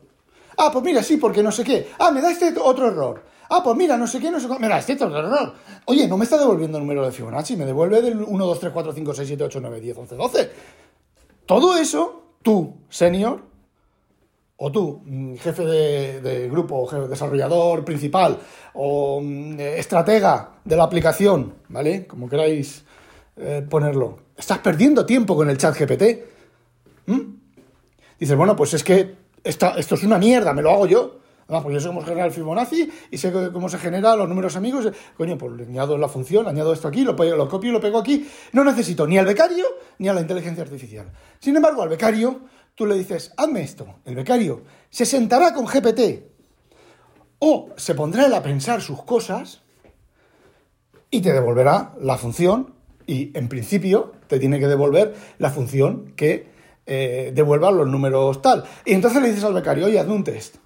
Ah, 0.57 0.71
pues 0.73 0.85
mira, 0.85 1.03
sí, 1.03 1.17
porque 1.17 1.43
no 1.43 1.53
sé 1.53 1.63
qué. 1.63 1.89
Ah, 1.99 2.11
me 2.11 2.21
da 2.21 2.31
este 2.31 2.53
otro 2.61 2.89
error. 2.89 3.23
Ah, 3.51 3.63
pues 3.63 3.77
mira, 3.77 3.97
no 3.97 4.07
sé 4.07 4.19
qué, 4.19 4.31
no 4.31 4.41
sé. 4.41 4.49
Me 4.59 4.69
da 4.69 4.79
este 4.79 4.95
otro 4.95 5.17
error. 5.17 5.55
Oye, 5.87 6.09
no 6.09 6.17
me 6.17 6.25
está 6.25 6.37
devolviendo 6.37 6.79
el 6.79 6.85
número 6.85 7.05
de 7.05 7.13
Fibonacci, 7.13 7.57
me 7.57 7.65
devuelve 7.65 8.03
del 8.03 8.23
1, 8.23 8.47
2, 8.47 8.61
3, 8.61 8.73
4, 8.73 8.93
5, 8.93 9.15
6, 9.15 9.29
7, 9.29 9.45
8, 9.45 9.61
9, 9.61 9.81
10, 9.81 9.99
11, 9.99 10.17
12. 10.17 10.51
Todo 11.47 11.77
eso, 11.77 12.35
tú, 12.43 12.75
senior, 12.89 13.43
o 14.57 14.73
tú, 14.73 15.01
mm, 15.05 15.37
jefe 15.37 15.65
de, 15.65 16.21
de 16.21 16.49
grupo, 16.51 16.85
jefe 16.89 17.07
desarrollador 17.07 17.85
principal 17.85 18.39
o 18.75 19.21
mm, 19.23 19.61
estratega 19.61 20.59
de 20.65 20.77
la 20.77 20.83
aplicación, 20.83 21.55
¿vale? 21.69 22.07
Como 22.07 22.29
queráis 22.29 22.85
eh, 23.39 23.67
ponerlo, 23.69 24.19
estás 24.37 24.59
perdiendo 24.59 25.07
tiempo 25.07 25.37
con 25.37 25.49
el 25.51 25.59
chat 25.59 25.77
GPT. 25.79 26.25
¿Mm? 27.07 27.21
Dices, 28.19 28.37
bueno, 28.37 28.57
pues 28.57 28.75
es 28.75 28.83
que 28.85 29.17
esta- 29.45 29.79
esto 29.79 29.95
es 29.95 30.03
una 30.03 30.19
mierda, 30.19 30.53
me 30.53 30.63
lo 30.63 30.71
hago 30.71 30.87
yo. 30.87 31.19
Ah, 31.51 31.63
pues 31.63 31.75
yo 31.75 31.81
sé 31.81 31.89
cómo 31.89 32.01
se 32.03 32.09
genera 32.09 32.27
el 32.27 32.33
Fibonacci 32.33 32.91
y 33.11 33.17
sé 33.17 33.33
cómo 33.33 33.71
se 33.71 33.79
genera 33.79 34.15
los 34.17 34.29
números 34.29 34.55
amigos. 34.57 34.87
Coño, 35.17 35.39
pues 35.39 35.53
le 35.53 35.65
añado 35.65 35.97
la 35.97 36.09
función, 36.09 36.47
añado 36.47 36.75
esto 36.75 36.89
aquí, 36.89 37.05
lo, 37.05 37.17
copio 37.49 37.71
y 37.71 37.73
lo 37.73 37.81
pego 37.81 37.99
aquí. 37.99 38.29
No 38.53 38.65
necesito 38.65 39.07
ni 39.07 39.17
al 39.17 39.25
becario 39.25 39.65
ni 39.99 40.09
a 40.09 40.13
la 40.13 40.21
inteligencia 40.21 40.63
artificial. 40.63 41.11
Sin 41.39 41.57
embargo, 41.57 41.81
al 41.83 41.89
becario 41.89 42.41
tú 42.75 42.85
le 42.85 42.97
dices, 42.97 43.33
hazme 43.39 43.63
esto. 43.63 43.87
El 44.05 44.15
becario 44.15 44.63
se 44.91 45.07
sentará 45.07 45.55
con 45.55 45.65
GPT 45.65 46.23
o 47.39 47.71
se 47.77 47.95
pondrá 47.95 48.27
a 48.37 48.43
pensar 48.43 48.83
sus 48.83 49.03
cosas 49.05 49.63
y 51.11 51.23
te 51.23 51.33
devolverá 51.33 51.95
la 51.99 52.19
función 52.19 52.75
y 53.09 53.33
en 53.37 53.49
principio 53.49 54.13
te 54.29 54.39
tiene 54.39 54.61
que 54.61 54.69
devolver 54.69 55.17
la 55.39 55.51
función 55.51 56.13
que 56.15 56.47
eh, 56.87 57.33
devuelva 57.35 57.71
los 57.71 57.89
números 57.89 58.41
tal. 58.43 58.65
Y 58.85 58.93
entonces 58.93 59.21
le 59.21 59.29
dices 59.29 59.45
al 59.45 59.55
becario, 59.55 59.87
oye, 59.87 59.99
hazme 59.99 60.13
un 60.13 60.23
test. 60.23 60.57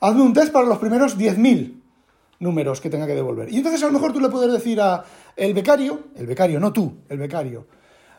Hazme 0.00 0.22
un 0.22 0.32
test 0.32 0.50
para 0.50 0.66
los 0.66 0.78
primeros 0.78 1.18
10.000 1.18 1.78
números 2.40 2.80
que 2.80 2.88
tenga 2.88 3.06
que 3.06 3.14
devolver. 3.14 3.52
Y 3.52 3.58
entonces 3.58 3.82
a 3.82 3.86
lo 3.86 3.92
mejor 3.92 4.14
tú 4.14 4.20
le 4.20 4.30
puedes 4.30 4.50
decir 4.50 4.80
a 4.80 5.04
el 5.36 5.52
becario, 5.52 6.04
el 6.16 6.26
becario, 6.26 6.58
no 6.58 6.72
tú, 6.72 7.00
el 7.10 7.18
becario, 7.18 7.66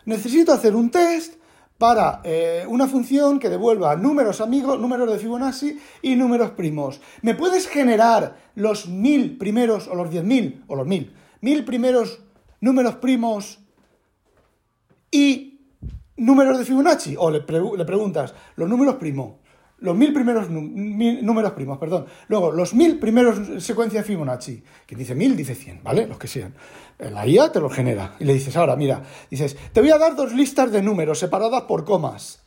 necesito 0.05 0.53
hacer 0.53 0.75
un 0.75 0.91
test 0.91 1.33
para 1.79 2.21
eh, 2.23 2.63
una 2.67 2.87
función 2.87 3.39
que 3.39 3.49
devuelva 3.49 3.95
números 3.95 4.41
amigos, 4.41 4.79
números 4.79 5.11
de 5.11 5.17
Fibonacci 5.17 5.79
y 6.03 6.15
números 6.15 6.51
primos. 6.51 7.01
¿Me 7.23 7.33
puedes 7.33 7.67
generar 7.67 8.37
los 8.53 8.87
mil 8.87 9.39
primeros, 9.39 9.87
o 9.87 9.95
los 9.95 10.11
diez 10.11 10.23
mil, 10.23 10.63
o 10.67 10.75
los 10.75 10.85
mil, 10.85 11.15
mil 11.41 11.65
primeros 11.65 12.19
números 12.59 12.97
primos 12.97 13.60
y 15.11 15.67
números 16.15 16.57
de 16.57 16.65
Fibonacci? 16.65 17.15
O 17.17 17.29
le, 17.29 17.45
pregu- 17.45 17.77
le 17.77 17.85
preguntas, 17.85 18.33
los 18.55 18.69
números 18.69 18.95
primos, 18.95 19.35
los 19.79 19.95
mil 19.95 20.13
primeros 20.13 20.49
números 20.49 21.51
primos, 21.53 21.77
perdón. 21.79 22.05
Luego, 22.27 22.51
los 22.51 22.73
mil 22.73 22.99
primeros 22.99 23.63
secuencias 23.63 24.05
Fibonacci. 24.05 24.63
Que 24.85 24.95
dice 24.95 25.15
mil, 25.15 25.35
dice 25.35 25.55
cien, 25.55 25.81
¿vale? 25.83 26.05
Los 26.07 26.19
que 26.19 26.27
sean. 26.27 26.53
La 26.99 27.25
IA 27.25 27.51
te 27.51 27.59
lo 27.59 27.67
genera. 27.67 28.15
Y 28.19 28.25
le 28.25 28.33
dices, 28.33 28.55
ahora, 28.55 28.75
mira, 28.75 29.01
dices, 29.29 29.57
te 29.73 29.81
voy 29.81 29.89
a 29.89 29.97
dar 29.97 30.15
dos 30.15 30.33
listas 30.33 30.71
de 30.71 30.83
números 30.83 31.17
separadas 31.17 31.63
por 31.63 31.83
comas. 31.83 32.43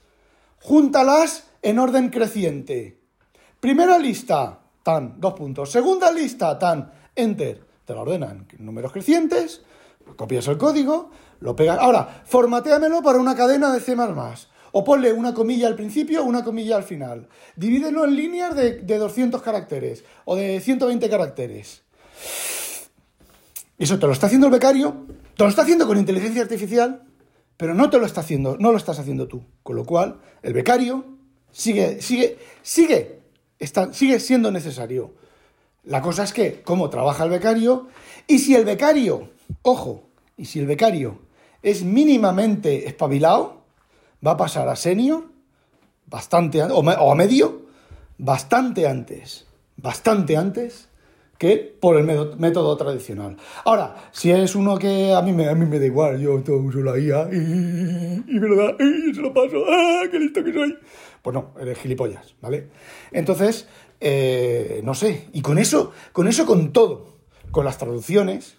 Júntalas 0.60 1.50
en 1.60 1.80
orden 1.80 2.08
creciente. 2.08 3.00
Primera 3.58 3.98
lista, 3.98 4.60
tan, 4.84 5.20
dos 5.20 5.34
puntos. 5.34 5.72
Segunda 5.72 6.12
lista, 6.12 6.56
tan, 6.58 6.92
enter. 7.16 7.66
Te 7.84 7.94
la 7.94 8.02
ordenan 8.02 8.46
en 8.56 8.64
números 8.64 8.92
crecientes, 8.92 9.62
copias 10.16 10.46
el 10.48 10.56
código, 10.56 11.10
lo 11.44 11.54
pegas. 11.54 11.78
Ahora, 11.78 12.22
formateamelo 12.24 13.02
para 13.02 13.18
una 13.18 13.36
cadena 13.36 13.70
de 13.70 13.78
C++. 13.78 13.94
O 14.72 14.82
ponle 14.82 15.12
una 15.12 15.34
comilla 15.34 15.68
al 15.68 15.76
principio, 15.76 16.24
una 16.24 16.42
comilla 16.42 16.76
al 16.76 16.84
final. 16.84 17.28
Divídelo 17.54 18.06
en 18.06 18.16
líneas 18.16 18.56
de, 18.56 18.78
de 18.78 18.98
200 18.98 19.42
caracteres 19.42 20.04
o 20.24 20.36
de 20.36 20.58
120 20.58 21.08
caracteres. 21.10 21.82
Eso 23.78 23.98
te 23.98 24.06
lo 24.06 24.14
está 24.14 24.26
haciendo 24.26 24.46
el 24.46 24.52
becario, 24.52 25.06
te 25.36 25.44
lo 25.44 25.50
está 25.50 25.62
haciendo 25.62 25.86
con 25.86 25.98
inteligencia 25.98 26.40
artificial, 26.40 27.02
pero 27.58 27.74
no 27.74 27.90
te 27.90 27.98
lo 27.98 28.06
está 28.06 28.22
haciendo, 28.22 28.56
no 28.58 28.72
lo 28.72 28.78
estás 28.78 28.98
haciendo 28.98 29.28
tú. 29.28 29.44
Con 29.62 29.76
lo 29.76 29.84
cual, 29.84 30.20
el 30.42 30.54
becario 30.54 31.04
sigue, 31.52 32.00
sigue, 32.00 32.38
sigue, 32.62 33.20
está, 33.58 33.92
sigue 33.92 34.18
siendo 34.18 34.50
necesario. 34.50 35.12
La 35.84 36.00
cosa 36.00 36.24
es 36.24 36.32
que, 36.32 36.62
cómo 36.62 36.88
trabaja 36.88 37.24
el 37.24 37.30
becario, 37.30 37.88
y 38.26 38.38
si 38.38 38.54
el 38.54 38.64
becario, 38.64 39.28
ojo, 39.60 40.08
y 40.38 40.46
si 40.46 40.58
el 40.58 40.66
becario 40.66 41.23
es 41.64 41.82
mínimamente 41.82 42.86
espabilado, 42.86 43.62
va 44.24 44.32
a 44.32 44.36
pasar 44.36 44.68
a 44.68 44.76
senior 44.76 45.24
bastante 46.06 46.62
an- 46.62 46.70
o, 46.70 46.78
o 46.78 47.12
a 47.12 47.14
medio 47.14 47.62
bastante 48.18 48.86
antes, 48.86 49.46
bastante 49.76 50.36
antes 50.36 50.88
que 51.38 51.56
por 51.80 51.96
el 51.96 52.04
método 52.38 52.76
tradicional. 52.76 53.36
Ahora, 53.64 53.96
si 54.12 54.30
es 54.30 54.54
uno 54.54 54.78
que 54.78 55.12
a 55.12 55.20
mí 55.20 55.32
me, 55.32 55.48
a 55.48 55.54
mí 55.54 55.66
me 55.66 55.80
da 55.80 55.86
igual, 55.86 56.20
yo 56.20 56.40
todo 56.42 56.58
uso 56.58 56.78
la 56.80 56.96
IA 56.96 57.28
y, 57.32 57.36
y 58.28 58.38
me 58.40 58.48
lo 58.48 58.56
da 58.56 58.76
y 58.78 59.12
se 59.12 59.20
lo 59.20 59.34
paso, 59.34 59.56
¡ah, 59.68 60.02
qué 60.10 60.18
listo 60.20 60.44
que 60.44 60.52
soy! 60.52 60.78
Pues 61.22 61.34
no, 61.34 61.50
eres 61.60 61.78
gilipollas, 61.78 62.34
¿vale? 62.40 62.68
Entonces, 63.10 63.66
eh, 64.00 64.80
no 64.84 64.94
sé, 64.94 65.28
y 65.32 65.40
con 65.42 65.58
eso, 65.58 65.90
con 66.12 66.28
eso 66.28 66.46
con 66.46 66.72
todo, 66.72 67.16
con 67.50 67.64
las 67.64 67.78
traducciones, 67.78 68.56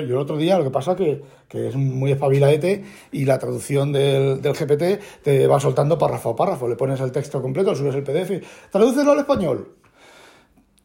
yo 0.00 0.14
el 0.14 0.16
otro 0.16 0.36
día 0.36 0.58
lo 0.58 0.64
que 0.64 0.70
pasa 0.70 0.96
que, 0.96 1.22
que 1.48 1.68
es 1.68 1.76
muy 1.76 2.12
espabilaete 2.12 2.84
y 3.12 3.24
la 3.24 3.38
traducción 3.38 3.92
del, 3.92 4.40
del 4.40 4.54
GPT 4.54 5.22
te 5.22 5.46
va 5.46 5.60
soltando 5.60 5.98
párrafo 5.98 6.30
a 6.30 6.36
párrafo. 6.36 6.68
Le 6.68 6.76
pones 6.76 7.00
el 7.00 7.12
texto 7.12 7.40
completo, 7.40 7.74
subes 7.74 7.94
el 7.94 8.02
PDF, 8.02 8.70
tradúcelo 8.70 9.12
al 9.12 9.18
español. 9.20 9.76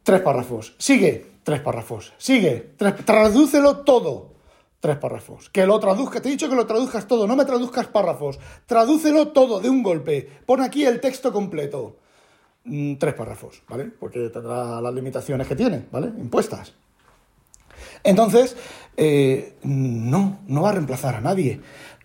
Tres 0.03 0.21
párrafos. 0.21 0.73
Sigue, 0.77 1.25
tres 1.43 1.59
párrafos. 1.59 2.13
Sigue, 2.17 2.73
tres, 2.77 2.95
tradúcelo 3.05 3.77
todo. 3.77 4.35
Tres 4.79 4.97
párrafos. 4.97 5.49
Que 5.49 5.65
lo 5.65 5.79
traduzca. 5.79 6.21
Te 6.21 6.29
he 6.29 6.31
dicho 6.31 6.49
que 6.49 6.55
lo 6.55 6.65
traduzcas 6.65 7.07
todo, 7.07 7.27
no 7.27 7.35
me 7.35 7.45
traduzcas 7.45 7.87
párrafos. 7.87 8.39
Tradúcelo 8.65 9.29
todo 9.29 9.59
de 9.59 9.69
un 9.69 9.83
golpe. 9.83 10.29
Pon 10.45 10.61
aquí 10.61 10.85
el 10.85 11.01
texto 11.01 11.33
completo. 11.33 11.97
Mm, 12.63 12.95
tres 12.95 13.13
párrafos, 13.15 13.63
¿vale? 13.67 13.85
Porque 13.85 14.29
tendrá 14.29 14.79
las 14.81 14.93
limitaciones 14.93 15.47
que 15.47 15.55
tiene, 15.55 15.85
¿vale? 15.91 16.07
Impuestas. 16.07 16.73
Entonces, 18.03 18.55
eh, 18.97 19.55
no, 19.63 20.39
no 20.47 20.61
va 20.61 20.69
a 20.69 20.73
reemplazar 20.73 21.15
a 21.15 21.21
nadie. 21.21 21.61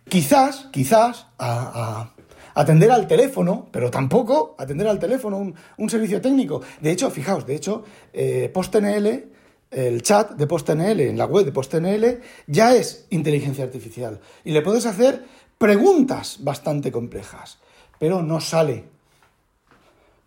Quizás, 0.09 0.69
quizás, 0.73 1.27
a, 1.39 2.13
atender 2.55 2.91
al 2.91 3.07
teléfono, 3.07 3.69
pero 3.71 3.91
tampoco 3.91 4.55
atender 4.59 4.87
al 4.87 4.99
teléfono, 4.99 5.39
un, 5.39 5.55
un 5.79 5.91
servicio 5.91 6.21
técnico. 6.21 6.61
De 6.81 6.91
hecho, 6.91 7.11
fijaos, 7.11 7.47
de 7.47 7.55
hecho, 7.55 7.85
eh, 8.13 8.51
PostNL, 8.53 9.33
el 9.71 10.03
chat 10.03 10.33
de 10.33 10.47
PostNL 10.47 11.01
en 11.01 11.17
la 11.17 11.25
web 11.25 11.47
de 11.47 11.53
PostNL 11.53 12.21
ya 12.47 12.75
es 12.75 13.07
inteligencia 13.11 13.65
artificial. 13.65 14.21
Y 14.45 14.53
le 14.53 14.61
puedes 14.61 14.85
hacer 14.85 15.25
preguntas 15.57 16.39
bastante 16.41 16.93
complejas, 16.93 17.59
pero 17.99 18.23
no 18.23 18.41
sale. 18.41 18.85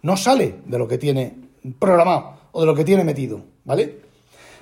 No 0.02 0.18
sale 0.18 0.62
de 0.66 0.78
lo 0.80 0.88
que 0.88 0.98
tiene 0.98 1.36
programado 1.78 2.38
o 2.52 2.62
de 2.62 2.66
lo 2.66 2.76
que 2.76 2.86
tiene 2.86 3.04
metido, 3.04 3.44
¿vale? 3.66 4.05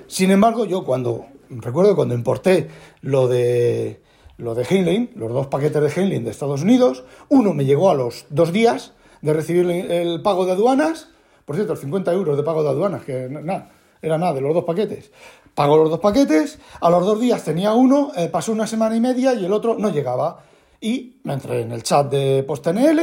Sin 0.07 0.31
embargo, 0.31 0.65
yo 0.65 0.83
cuando 0.83 1.25
recuerdo 1.49 1.95
cuando 1.95 2.15
importé 2.15 2.69
lo 3.01 3.27
de 3.27 4.01
lo 4.37 4.55
de 4.55 4.63
Heinlein, 4.63 5.11
los 5.15 5.31
dos 5.31 5.47
paquetes 5.47 5.81
de 5.81 6.01
Heinlein 6.01 6.23
de 6.23 6.31
Estados 6.31 6.63
Unidos, 6.63 7.03
uno 7.29 7.53
me 7.53 7.65
llegó 7.65 7.89
a 7.89 7.93
los 7.93 8.25
dos 8.29 8.51
días 8.51 8.93
de 9.21 9.33
recibir 9.33 9.69
el 9.69 10.21
pago 10.21 10.45
de 10.45 10.53
aduanas, 10.53 11.09
por 11.45 11.55
cierto, 11.55 11.75
50 11.75 12.11
euros 12.13 12.35
de 12.35 12.43
pago 12.43 12.63
de 12.63 12.69
aduanas, 12.69 13.03
que 13.03 13.27
nada, 13.29 13.71
era 14.01 14.17
nada 14.17 14.33
de 14.33 14.41
los 14.41 14.53
dos 14.53 14.63
paquetes. 14.63 15.11
Pago 15.55 15.77
los 15.77 15.89
dos 15.89 15.99
paquetes, 15.99 16.59
a 16.81 16.89
los 16.89 17.05
dos 17.05 17.19
días 17.19 17.43
tenía 17.43 17.73
uno, 17.73 18.11
eh, 18.15 18.27
pasó 18.27 18.51
una 18.51 18.65
semana 18.65 18.95
y 18.95 18.99
media 18.99 19.33
y 19.33 19.45
el 19.45 19.53
otro 19.53 19.77
no 19.77 19.89
llegaba 19.89 20.43
y 20.84 21.15
me 21.24 21.34
entré 21.34 21.62
en 21.62 21.72
el 21.72 21.82
chat 21.82 22.12
de 22.12 22.43
PostNL 22.43 23.00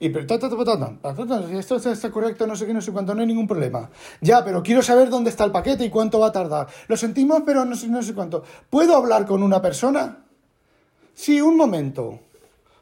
y 0.00 0.10
ta, 0.10 0.36
ta, 0.36 0.48
ta, 0.48 1.44
esto 1.52 1.76
está, 1.76 2.10
correcto, 2.10 2.44
no 2.44 2.56
sé 2.56 2.66
qué, 2.66 2.74
no 2.74 2.80
sé 2.80 2.90
cuánto, 2.90 3.14
no 3.14 3.20
hay 3.20 3.26
ningún 3.28 3.46
problema. 3.46 3.88
Ya, 4.20 4.44
pero 4.44 4.64
quiero 4.64 4.82
saber 4.82 5.10
dónde 5.10 5.30
está 5.30 5.44
el 5.44 5.52
paquete 5.52 5.84
y 5.84 5.90
cuánto 5.90 6.18
va 6.18 6.28
a 6.28 6.32
tardar. 6.32 6.66
Lo 6.88 6.96
sentimos, 6.96 7.42
pero 7.46 7.64
no 7.64 7.76
sé, 7.76 7.86
no 7.86 8.02
sé 8.02 8.14
cuánto. 8.14 8.42
¿Puedo 8.68 8.96
hablar 8.96 9.26
con 9.26 9.44
una 9.44 9.62
persona? 9.62 10.24
Sí, 11.14 11.40
un 11.40 11.56
momento. 11.56 12.18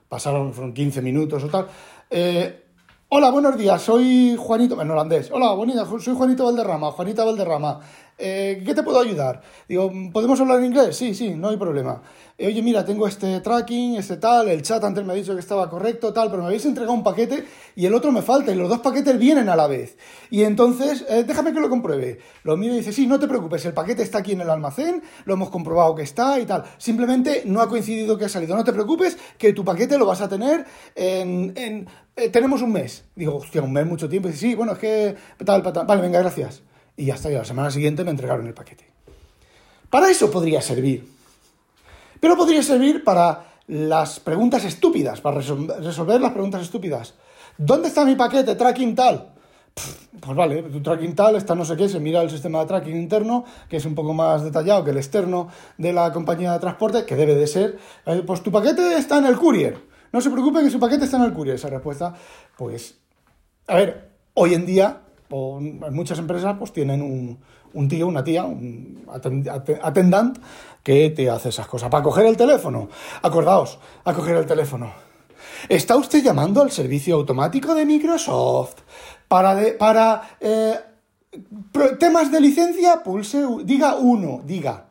Pasaron 0.08 0.54
fueron 0.54 0.72
15 0.72 1.02
minutos 1.02 1.44
o 1.44 1.48
tal. 1.48 1.66
Eh, 2.08 2.64
hola, 3.10 3.30
buenos 3.30 3.58
días, 3.58 3.82
soy 3.82 4.34
Juanito, 4.38 4.80
en 4.80 4.90
holandés. 4.90 5.30
Hola, 5.30 5.52
bonita, 5.52 5.84
soy 5.84 6.14
Juanito 6.16 6.46
Valderrama, 6.46 6.92
Juanita 6.92 7.22
Valderrama. 7.22 7.80
Eh, 8.18 8.62
¿Qué 8.66 8.74
te 8.74 8.82
puedo 8.82 9.00
ayudar? 9.00 9.42
Digo, 9.68 9.92
¿podemos 10.12 10.40
hablar 10.40 10.58
en 10.58 10.66
inglés? 10.66 10.96
Sí, 10.96 11.14
sí, 11.14 11.34
no 11.36 11.50
hay 11.50 11.56
problema. 11.56 12.02
Eh, 12.36 12.48
oye, 12.48 12.62
mira, 12.62 12.84
tengo 12.84 13.06
este 13.06 13.40
tracking, 13.40 13.94
este 13.94 14.16
tal, 14.16 14.48
el 14.48 14.62
chat 14.62 14.82
antes 14.82 15.04
me 15.04 15.12
ha 15.12 15.16
dicho 15.16 15.34
que 15.34 15.40
estaba 15.40 15.70
correcto, 15.70 16.12
tal, 16.12 16.28
pero 16.28 16.42
me 16.42 16.48
habéis 16.48 16.64
entregado 16.66 16.94
un 16.94 17.04
paquete 17.04 17.44
y 17.76 17.86
el 17.86 17.94
otro 17.94 18.10
me 18.10 18.22
falta 18.22 18.52
y 18.52 18.56
los 18.56 18.68
dos 18.68 18.80
paquetes 18.80 19.16
vienen 19.18 19.48
a 19.48 19.54
la 19.54 19.68
vez. 19.68 19.96
Y 20.30 20.42
entonces, 20.42 21.04
eh, 21.08 21.22
déjame 21.24 21.52
que 21.52 21.60
lo 21.60 21.68
compruebe. 21.68 22.18
Lo 22.42 22.60
y 22.60 22.68
dice, 22.68 22.92
sí, 22.92 23.06
no 23.06 23.20
te 23.20 23.28
preocupes, 23.28 23.64
el 23.66 23.72
paquete 23.72 24.02
está 24.02 24.18
aquí 24.18 24.32
en 24.32 24.40
el 24.40 24.50
almacén, 24.50 25.02
lo 25.24 25.34
hemos 25.34 25.50
comprobado 25.50 25.94
que 25.94 26.02
está 26.02 26.40
y 26.40 26.46
tal. 26.46 26.64
Simplemente 26.76 27.42
no 27.44 27.60
ha 27.60 27.68
coincidido 27.68 28.18
que 28.18 28.24
ha 28.24 28.28
salido. 28.28 28.56
No 28.56 28.64
te 28.64 28.72
preocupes, 28.72 29.16
que 29.38 29.52
tu 29.52 29.64
paquete 29.64 29.96
lo 29.96 30.06
vas 30.06 30.20
a 30.20 30.28
tener 30.28 30.66
en... 30.94 31.52
en 31.56 31.88
tenemos 32.32 32.62
un 32.62 32.72
mes. 32.72 33.04
Digo, 33.14 33.36
hostia, 33.36 33.62
un 33.62 33.72
mes, 33.72 33.86
mucho 33.86 34.08
tiempo. 34.08 34.28
Y 34.28 34.32
dice, 34.32 34.48
sí, 34.48 34.54
bueno, 34.56 34.72
es 34.72 34.78
que... 34.78 35.16
Tal, 35.44 35.62
tal, 35.62 35.72
tal. 35.72 35.86
Vale, 35.86 36.02
venga, 36.02 36.18
gracias. 36.18 36.62
Y 36.98 37.04
y 37.04 37.06
la 37.06 37.44
semana 37.44 37.70
siguiente 37.70 38.02
me 38.04 38.10
entregaron 38.10 38.46
el 38.46 38.54
paquete. 38.54 38.84
Para 39.88 40.10
eso 40.10 40.30
podría 40.30 40.60
servir. 40.60 41.08
Pero 42.20 42.36
podría 42.36 42.62
servir 42.62 43.04
para 43.04 43.44
las 43.68 44.18
preguntas 44.18 44.64
estúpidas, 44.64 45.20
para 45.20 45.40
resol- 45.40 45.74
resolver 45.78 46.20
las 46.20 46.32
preguntas 46.32 46.60
estúpidas. 46.60 47.14
¿Dónde 47.56 47.88
está 47.88 48.04
mi 48.04 48.16
paquete 48.16 48.56
tracking 48.56 48.96
tal? 48.96 49.32
Pues 50.20 50.36
vale, 50.36 50.62
tu 50.64 50.82
tracking 50.82 51.14
tal, 51.14 51.36
está 51.36 51.54
no 51.54 51.64
sé 51.64 51.76
qué, 51.76 51.88
se 51.88 52.00
mira 52.00 52.20
el 52.20 52.30
sistema 52.30 52.58
de 52.60 52.66
tracking 52.66 52.96
interno, 52.96 53.44
que 53.68 53.76
es 53.76 53.84
un 53.84 53.94
poco 53.94 54.12
más 54.12 54.42
detallado 54.42 54.82
que 54.82 54.90
el 54.90 54.96
externo 54.96 55.48
de 55.76 55.92
la 55.92 56.12
compañía 56.12 56.52
de 56.52 56.58
transporte, 56.58 57.04
que 57.04 57.14
debe 57.14 57.36
de 57.36 57.46
ser. 57.46 57.78
eh, 58.06 58.24
pues 58.26 58.42
tu 58.42 58.50
paquete 58.50 58.98
está 58.98 59.18
en 59.18 59.26
el 59.26 59.36
courier. 59.36 59.78
No 60.10 60.20
se 60.20 60.30
preocupe 60.30 60.64
que 60.64 60.70
su 60.70 60.80
paquete 60.80 61.04
está 61.04 61.18
en 61.18 61.24
el 61.24 61.32
courier. 61.32 61.54
Esa 61.54 61.68
respuesta, 61.68 62.12
pues. 62.56 62.96
A 63.68 63.76
ver, 63.76 64.10
hoy 64.34 64.54
en 64.54 64.66
día, 64.66 65.02
o 65.30 65.58
en 65.58 65.80
muchas 65.94 66.18
empresas, 66.18 66.56
pues 66.58 66.72
tienen 66.72 67.02
un, 67.02 67.38
un 67.74 67.88
tío, 67.88 68.06
una 68.06 68.24
tía, 68.24 68.44
un 68.44 69.04
aten- 69.08 69.44
aten- 69.44 69.78
attendant, 69.82 70.38
que 70.82 71.10
te 71.10 71.28
hace 71.28 71.50
esas 71.50 71.66
cosas. 71.66 71.90
Para 71.90 72.02
coger 72.02 72.26
el 72.26 72.36
teléfono, 72.36 72.88
acordaos, 73.22 73.78
a 74.04 74.12
coger 74.14 74.36
el 74.36 74.46
teléfono. 74.46 74.92
¿Está 75.68 75.96
usted 75.96 76.22
llamando 76.22 76.62
al 76.62 76.70
servicio 76.70 77.16
automático 77.16 77.74
de 77.74 77.84
Microsoft? 77.84 78.76
Para, 79.28 79.54
de- 79.54 79.72
para 79.72 80.22
eh, 80.40 80.76
temas 81.98 82.30
de 82.32 82.40
licencia, 82.40 83.02
pulse, 83.02 83.44
diga 83.64 83.96
uno, 83.96 84.40
diga. 84.44 84.86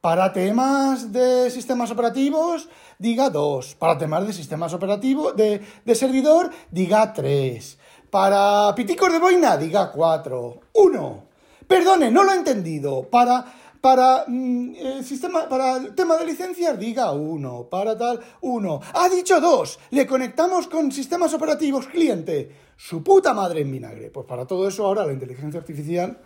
Para 0.00 0.32
temas 0.32 1.12
de 1.12 1.50
sistemas 1.50 1.90
operativos, 1.90 2.68
diga 2.98 3.28
dos. 3.28 3.74
Para 3.74 3.98
temas 3.98 4.26
de 4.26 4.32
sistemas 4.32 4.72
operativos, 4.72 5.36
de, 5.36 5.60
de 5.84 5.94
servidor, 5.94 6.50
diga 6.70 7.12
tres. 7.12 7.78
Para 8.10 8.74
piticos 8.74 9.12
de 9.12 9.18
boina, 9.18 9.56
diga 9.56 9.92
cuatro. 9.92 10.60
Uno. 10.74 11.24
Perdone, 11.66 12.10
no 12.10 12.24
lo 12.24 12.32
he 12.32 12.36
entendido. 12.36 13.08
Para, 13.08 13.44
para, 13.80 14.24
mm, 14.26 14.74
el 14.74 15.04
sistema, 15.04 15.48
para 15.48 15.76
el 15.76 15.94
tema 15.94 16.16
de 16.16 16.26
licencias, 16.26 16.76
diga 16.78 17.12
uno. 17.12 17.68
Para 17.70 17.96
tal, 17.96 18.20
uno. 18.40 18.80
Ha 18.94 19.08
dicho 19.08 19.40
dos. 19.40 19.78
Le 19.90 20.06
conectamos 20.06 20.66
con 20.66 20.90
sistemas 20.90 21.32
operativos 21.34 21.86
cliente. 21.86 22.50
Su 22.76 23.04
puta 23.04 23.32
madre 23.32 23.60
en 23.60 23.70
vinagre. 23.70 24.10
Pues 24.10 24.26
para 24.26 24.44
todo 24.44 24.66
eso 24.66 24.84
ahora 24.84 25.06
la 25.06 25.12
inteligencia 25.12 25.60
artificial, 25.60 26.18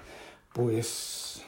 pues 0.53 1.43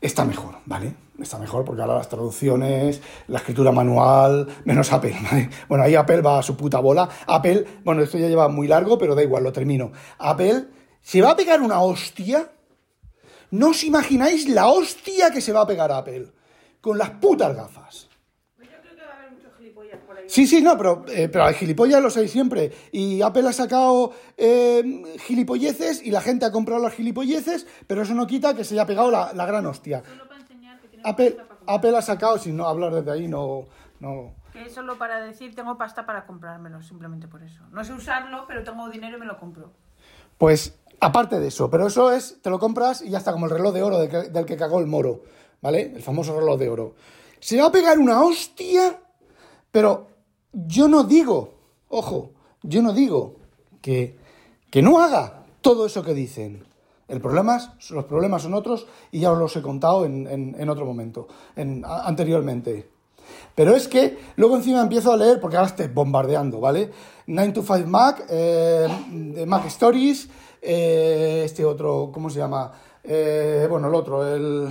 está 0.00 0.24
mejor, 0.24 0.56
¿vale? 0.66 0.94
Está 1.22 1.38
mejor 1.38 1.64
porque 1.64 1.82
ahora 1.82 1.94
las 1.94 2.08
traducciones, 2.08 3.00
la 3.28 3.38
escritura 3.38 3.70
manual, 3.70 4.48
menos 4.64 4.92
Apple, 4.92 5.16
¿vale? 5.30 5.48
Bueno, 5.68 5.84
ahí 5.84 5.94
Apple 5.94 6.20
va 6.20 6.40
a 6.40 6.42
su 6.42 6.56
puta 6.56 6.80
bola. 6.80 7.08
Apple, 7.26 7.64
bueno, 7.84 8.02
esto 8.02 8.18
ya 8.18 8.28
lleva 8.28 8.48
muy 8.48 8.66
largo, 8.66 8.98
pero 8.98 9.14
da 9.14 9.22
igual, 9.22 9.44
lo 9.44 9.52
termino. 9.52 9.92
Apple 10.18 10.66
se 11.00 11.22
va 11.22 11.30
a 11.30 11.36
pegar 11.36 11.60
una 11.60 11.80
hostia. 11.80 12.50
No 13.50 13.68
os 13.68 13.84
imagináis 13.84 14.48
la 14.48 14.68
hostia 14.68 15.30
que 15.30 15.40
se 15.40 15.52
va 15.52 15.60
a 15.62 15.66
pegar 15.66 15.92
Apple 15.92 16.26
con 16.80 16.98
las 16.98 17.10
putas 17.10 17.54
gafas. 17.54 18.08
Yo 18.58 18.64
creo 18.66 18.96
que 18.96 19.02
va 19.02 19.12
a 19.12 19.18
haber 19.18 19.32
muchos 19.32 19.52
gilipollas 19.58 20.00
por 20.06 20.16
ahí. 20.16 20.24
Sí, 20.26 20.46
sí, 20.46 20.62
no, 20.62 20.76
pero, 20.76 21.04
eh, 21.08 21.28
pero 21.28 21.44
hay 21.44 21.54
gilipollas, 21.54 22.02
los 22.02 22.16
hay 22.16 22.28
siempre. 22.28 22.72
Y 22.92 23.20
Apple 23.20 23.46
ha 23.48 23.52
sacado 23.52 24.12
eh, 24.36 25.02
gilipolleces 25.20 26.02
y 26.02 26.10
la 26.10 26.22
gente 26.22 26.46
ha 26.46 26.50
comprado 26.50 26.82
las 26.82 26.94
gilipolleces, 26.94 27.66
pero 27.86 28.02
eso 28.02 28.14
no 28.14 28.26
quita 28.26 28.54
que 28.54 28.64
se 28.64 28.74
haya 28.74 28.86
pegado 28.86 29.10
la, 29.10 29.32
la 29.34 29.44
gran 29.44 29.66
hostia. 29.66 30.02
Apple, 31.04 31.96
ha 31.96 32.02
sacado, 32.02 32.38
sin 32.38 32.56
no 32.56 32.66
hablar 32.66 32.92
desde 32.94 33.10
ahí, 33.10 33.28
no, 33.28 33.64
no. 34.00 34.34
Que 34.52 34.64
es 34.64 34.74
solo 34.74 34.98
para 34.98 35.20
decir 35.20 35.54
tengo 35.54 35.78
pasta 35.78 36.04
para 36.04 36.26
comprármelo, 36.26 36.82
simplemente 36.82 37.28
por 37.28 37.42
eso. 37.42 37.62
No 37.72 37.84
sé 37.84 37.92
usarlo, 37.92 38.44
pero 38.46 38.62
tengo 38.64 38.88
dinero 38.90 39.16
y 39.16 39.20
me 39.20 39.26
lo 39.26 39.38
compro. 39.38 39.72
Pues 40.38 40.78
aparte 41.00 41.40
de 41.40 41.48
eso, 41.48 41.70
pero 41.70 41.86
eso 41.86 42.12
es, 42.12 42.40
te 42.42 42.50
lo 42.50 42.58
compras 42.58 43.02
y 43.02 43.10
ya 43.10 43.18
está, 43.18 43.32
como 43.32 43.46
el 43.46 43.52
reloj 43.52 43.72
de 43.72 43.82
oro 43.82 43.98
de 43.98 44.08
que- 44.08 44.28
del 44.30 44.44
que 44.44 44.56
cagó 44.56 44.80
el 44.80 44.86
moro, 44.86 45.22
¿vale? 45.60 45.92
El 45.94 46.02
famoso 46.02 46.38
reloj 46.38 46.58
de 46.58 46.68
oro. 46.68 46.94
Se 47.40 47.60
va 47.60 47.68
a 47.68 47.72
pegar 47.72 47.98
una 47.98 48.22
hostia, 48.22 49.00
pero 49.70 50.08
yo 50.52 50.86
no 50.88 51.04
digo, 51.04 51.54
ojo, 51.88 52.32
yo 52.62 52.82
no 52.82 52.92
digo 52.92 53.36
que, 53.80 54.18
que 54.70 54.82
no 54.82 55.00
haga 55.00 55.44
todo 55.60 55.86
eso 55.86 56.02
que 56.04 56.14
dicen. 56.14 56.64
El 57.12 57.20
problema 57.20 57.56
es- 57.58 57.90
los 57.90 58.06
problemas 58.06 58.40
son 58.42 58.54
otros 58.54 58.86
y 59.10 59.20
ya 59.20 59.32
os 59.32 59.38
los 59.38 59.54
he 59.54 59.60
contado 59.60 60.06
en, 60.06 60.26
en- 60.58 60.68
otro 60.70 60.86
momento, 60.86 61.28
en, 61.56 61.84
anteriormente. 61.86 62.88
Pero 63.54 63.76
es 63.76 63.86
que 63.86 64.18
luego 64.36 64.56
encima 64.56 64.80
empiezo 64.80 65.12
a 65.12 65.16
leer, 65.18 65.38
porque 65.38 65.56
ahora 65.56 65.68
estoy 65.68 65.88
bombardeando, 65.88 66.58
¿vale? 66.58 66.90
9 67.26 67.52
to 67.52 67.62
5 67.62 67.86
Mac, 67.86 68.24
eh, 68.30 68.88
Mac 69.46 69.66
Stories, 69.66 70.28
eh, 70.62 71.42
este 71.44 71.66
otro, 71.66 72.10
¿cómo 72.14 72.30
se 72.30 72.38
llama? 72.38 72.72
Eh, 73.04 73.66
bueno, 73.68 73.88
el 73.88 73.94
otro, 73.94 74.26
el... 74.34 74.68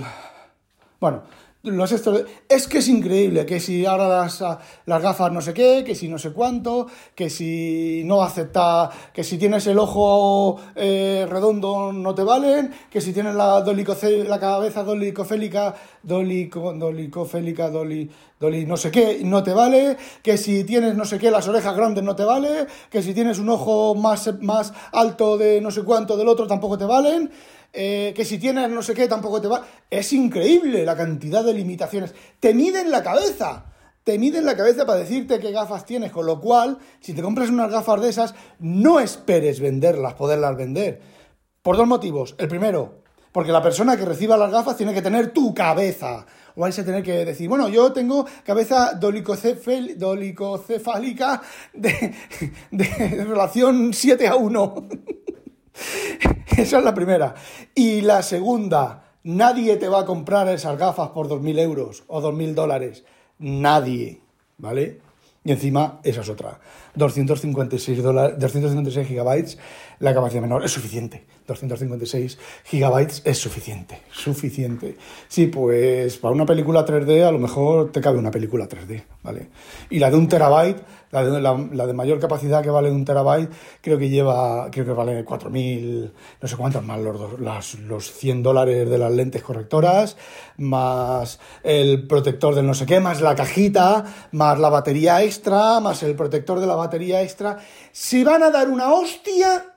Bueno, 1.00 1.22
los 1.62 1.92
estos, 1.92 2.24
es 2.48 2.66
que 2.66 2.78
es 2.78 2.88
increíble, 2.88 3.46
que 3.46 3.60
si 3.60 3.86
ahora 3.86 4.08
las, 4.08 4.42
ah, 4.42 4.58
las 4.86 5.00
gafas 5.00 5.30
no 5.30 5.40
sé 5.40 5.54
qué, 5.54 5.84
que 5.84 5.94
si 5.94 6.08
no 6.08 6.18
sé 6.18 6.32
cuánto, 6.32 6.88
que 7.14 7.30
si 7.30 8.02
no 8.04 8.22
acepta, 8.22 8.90
que 9.12 9.22
si 9.22 9.38
tienes 9.38 9.66
el 9.68 9.78
ojo 9.78 10.60
eh, 10.74 11.24
redondo 11.28 11.92
no 11.92 12.14
te 12.14 12.24
valen, 12.24 12.72
que 12.90 13.00
si 13.00 13.12
tienes 13.12 13.36
la, 13.36 13.64
la 13.64 14.40
cabeza 14.40 14.82
dolicofélica, 14.82 15.74
dolico, 16.02 16.72
dolicofélica, 16.72 17.70
doli, 17.70 18.10
doli 18.40 18.66
no 18.66 18.76
sé 18.76 18.90
qué, 18.90 19.20
no 19.22 19.44
te 19.44 19.52
vale, 19.52 19.96
que 20.20 20.36
si 20.36 20.64
tienes 20.64 20.96
no 20.96 21.04
sé 21.04 21.20
qué, 21.20 21.30
las 21.30 21.46
orejas 21.46 21.76
grandes 21.76 22.02
no 22.02 22.16
te 22.16 22.24
vale, 22.24 22.66
que 22.90 23.02
si 23.02 23.14
tienes 23.14 23.38
un 23.38 23.48
ojo 23.50 23.94
más, 23.94 24.34
más 24.40 24.72
alto 24.90 25.38
de 25.38 25.60
no 25.60 25.70
sé 25.70 25.84
cuánto 25.84 26.16
del 26.16 26.26
otro 26.26 26.48
tampoco 26.48 26.76
te 26.76 26.86
valen 26.86 27.30
eh, 27.72 28.12
que 28.14 28.24
si 28.24 28.38
tienes 28.38 28.70
no 28.70 28.82
sé 28.82 28.94
qué 28.94 29.08
tampoco 29.08 29.40
te 29.40 29.48
va. 29.48 29.66
Es 29.90 30.12
increíble 30.12 30.84
la 30.84 30.96
cantidad 30.96 31.44
de 31.44 31.54
limitaciones. 31.54 32.14
Te 32.38 32.54
miden 32.54 32.90
la 32.90 33.02
cabeza. 33.02 33.66
Te 34.04 34.18
miden 34.18 34.44
la 34.44 34.56
cabeza 34.56 34.84
para 34.84 34.98
decirte 34.98 35.38
qué 35.38 35.52
gafas 35.52 35.86
tienes, 35.86 36.10
con 36.10 36.26
lo 36.26 36.40
cual, 36.40 36.78
si 37.00 37.14
te 37.14 37.22
compras 37.22 37.50
unas 37.50 37.70
gafas 37.70 38.00
de 38.00 38.08
esas, 38.08 38.34
no 38.58 38.98
esperes 38.98 39.60
venderlas, 39.60 40.14
poderlas 40.14 40.56
vender. 40.56 41.00
Por 41.62 41.76
dos 41.76 41.86
motivos. 41.86 42.34
El 42.38 42.48
primero, 42.48 43.04
porque 43.30 43.52
la 43.52 43.62
persona 43.62 43.96
que 43.96 44.04
reciba 44.04 44.36
las 44.36 44.50
gafas 44.50 44.76
tiene 44.76 44.92
que 44.92 45.02
tener 45.02 45.32
tu 45.32 45.54
cabeza. 45.54 46.26
O 46.56 46.62
vais 46.62 46.76
a 46.78 46.84
tener 46.84 47.04
que 47.04 47.24
decir, 47.24 47.48
bueno, 47.48 47.68
yo 47.68 47.92
tengo 47.92 48.26
cabeza 48.44 48.94
dolicocefálica 48.94 51.40
de, 51.72 52.14
de 52.72 53.24
relación 53.24 53.94
7 53.94 54.26
a 54.26 54.34
1. 54.34 54.88
Esa 56.56 56.78
es 56.78 56.84
la 56.84 56.94
primera. 56.94 57.34
Y 57.74 58.02
la 58.02 58.22
segunda, 58.22 59.04
nadie 59.24 59.76
te 59.76 59.88
va 59.88 60.00
a 60.00 60.04
comprar 60.06 60.48
esas 60.48 60.78
gafas 60.78 61.10
por 61.10 61.28
2.000 61.28 61.58
euros 61.60 62.04
o 62.06 62.20
2.000 62.20 62.54
dólares. 62.54 63.04
Nadie, 63.38 64.20
¿vale? 64.58 65.00
Y 65.44 65.50
encima, 65.50 66.00
esa 66.04 66.20
es 66.20 66.28
otra. 66.28 66.60
256, 66.94 68.02
dólares, 68.02 68.38
256 68.38 69.08
gigabytes, 69.08 69.58
la 69.98 70.14
capacidad 70.14 70.42
menor 70.42 70.64
es 70.64 70.70
suficiente. 70.70 71.24
256 71.46 72.38
gigabytes 72.64 73.22
es 73.24 73.38
suficiente, 73.38 74.02
suficiente. 74.12 74.96
Sí, 75.28 75.46
pues 75.46 76.16
para 76.18 76.34
una 76.34 76.46
película 76.46 76.84
3D 76.84 77.26
a 77.26 77.32
lo 77.32 77.38
mejor 77.38 77.92
te 77.92 78.00
cabe 78.00 78.18
una 78.18 78.30
película 78.30 78.68
3D, 78.68 79.02
¿vale? 79.22 79.48
Y 79.90 79.98
la 79.98 80.10
de 80.10 80.16
un 80.16 80.28
terabyte, 80.28 80.82
la 81.10 81.86
de, 81.86 81.92
mayor 81.92 82.18
capacidad 82.18 82.62
que 82.62 82.70
vale 82.70 82.90
un 82.90 83.04
terabyte, 83.04 83.50
creo 83.82 83.98
que 83.98 84.08
lleva, 84.08 84.70
creo 84.70 84.84
que 84.86 84.92
vale 84.92 85.24
4.000, 85.24 86.10
no 86.40 86.48
sé 86.48 86.56
cuántos 86.56 86.82
más 86.84 86.98
los, 87.00 87.38
las- 87.40 87.74
los 87.80 88.10
100 88.12 88.42
dólares 88.42 88.88
de 88.88 88.98
las 88.98 89.12
lentes 89.12 89.42
correctoras, 89.42 90.16
más 90.56 91.38
el 91.62 92.06
protector 92.06 92.54
del 92.54 92.66
no 92.66 92.74
sé 92.74 92.86
qué, 92.86 93.00
más 93.00 93.20
la 93.20 93.34
cajita, 93.34 94.04
más 94.32 94.58
la 94.58 94.70
batería 94.70 95.22
extra, 95.22 95.80
más 95.80 96.02
el 96.02 96.14
protector 96.14 96.60
de 96.60 96.66
la 96.66 96.76
batería 96.76 97.22
extra. 97.22 97.58
Se 97.92 98.24
van 98.24 98.42
a 98.42 98.50
dar 98.50 98.68
una 98.68 98.92
hostia 98.94 99.71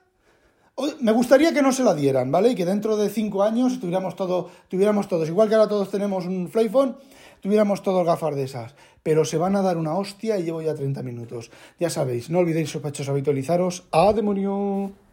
Me 1.00 1.12
gustaría 1.12 1.54
que 1.54 1.62
no 1.62 1.72
se 1.72 1.82
la 1.82 1.94
dieran, 1.94 2.30
¿vale? 2.30 2.50
Y 2.50 2.54
que 2.54 2.66
dentro 2.66 2.98
de 2.98 3.08
cinco 3.08 3.42
años 3.42 3.80
tuviéramos, 3.80 4.14
todo, 4.14 4.50
tuviéramos 4.68 5.08
todos, 5.08 5.26
igual 5.26 5.48
que 5.48 5.54
ahora 5.54 5.68
todos 5.68 5.90
tenemos 5.90 6.26
un 6.26 6.50
Flyphone, 6.50 6.96
tuviéramos 7.40 7.82
todos 7.82 8.04
gafas 8.04 8.36
de 8.36 8.44
esas. 8.44 8.74
Pero 9.02 9.24
se 9.24 9.38
van 9.38 9.56
a 9.56 9.62
dar 9.62 9.78
una 9.78 9.94
hostia 9.94 10.38
y 10.38 10.42
llevo 10.42 10.60
ya 10.60 10.74
30 10.74 11.02
minutos. 11.02 11.50
Ya 11.80 11.88
sabéis, 11.88 12.28
no 12.28 12.40
olvidéis 12.40 12.68
sospechosos 12.68 13.08
habitualizaros. 13.08 13.84
¡A 13.90 14.12
demonio! 14.12 15.05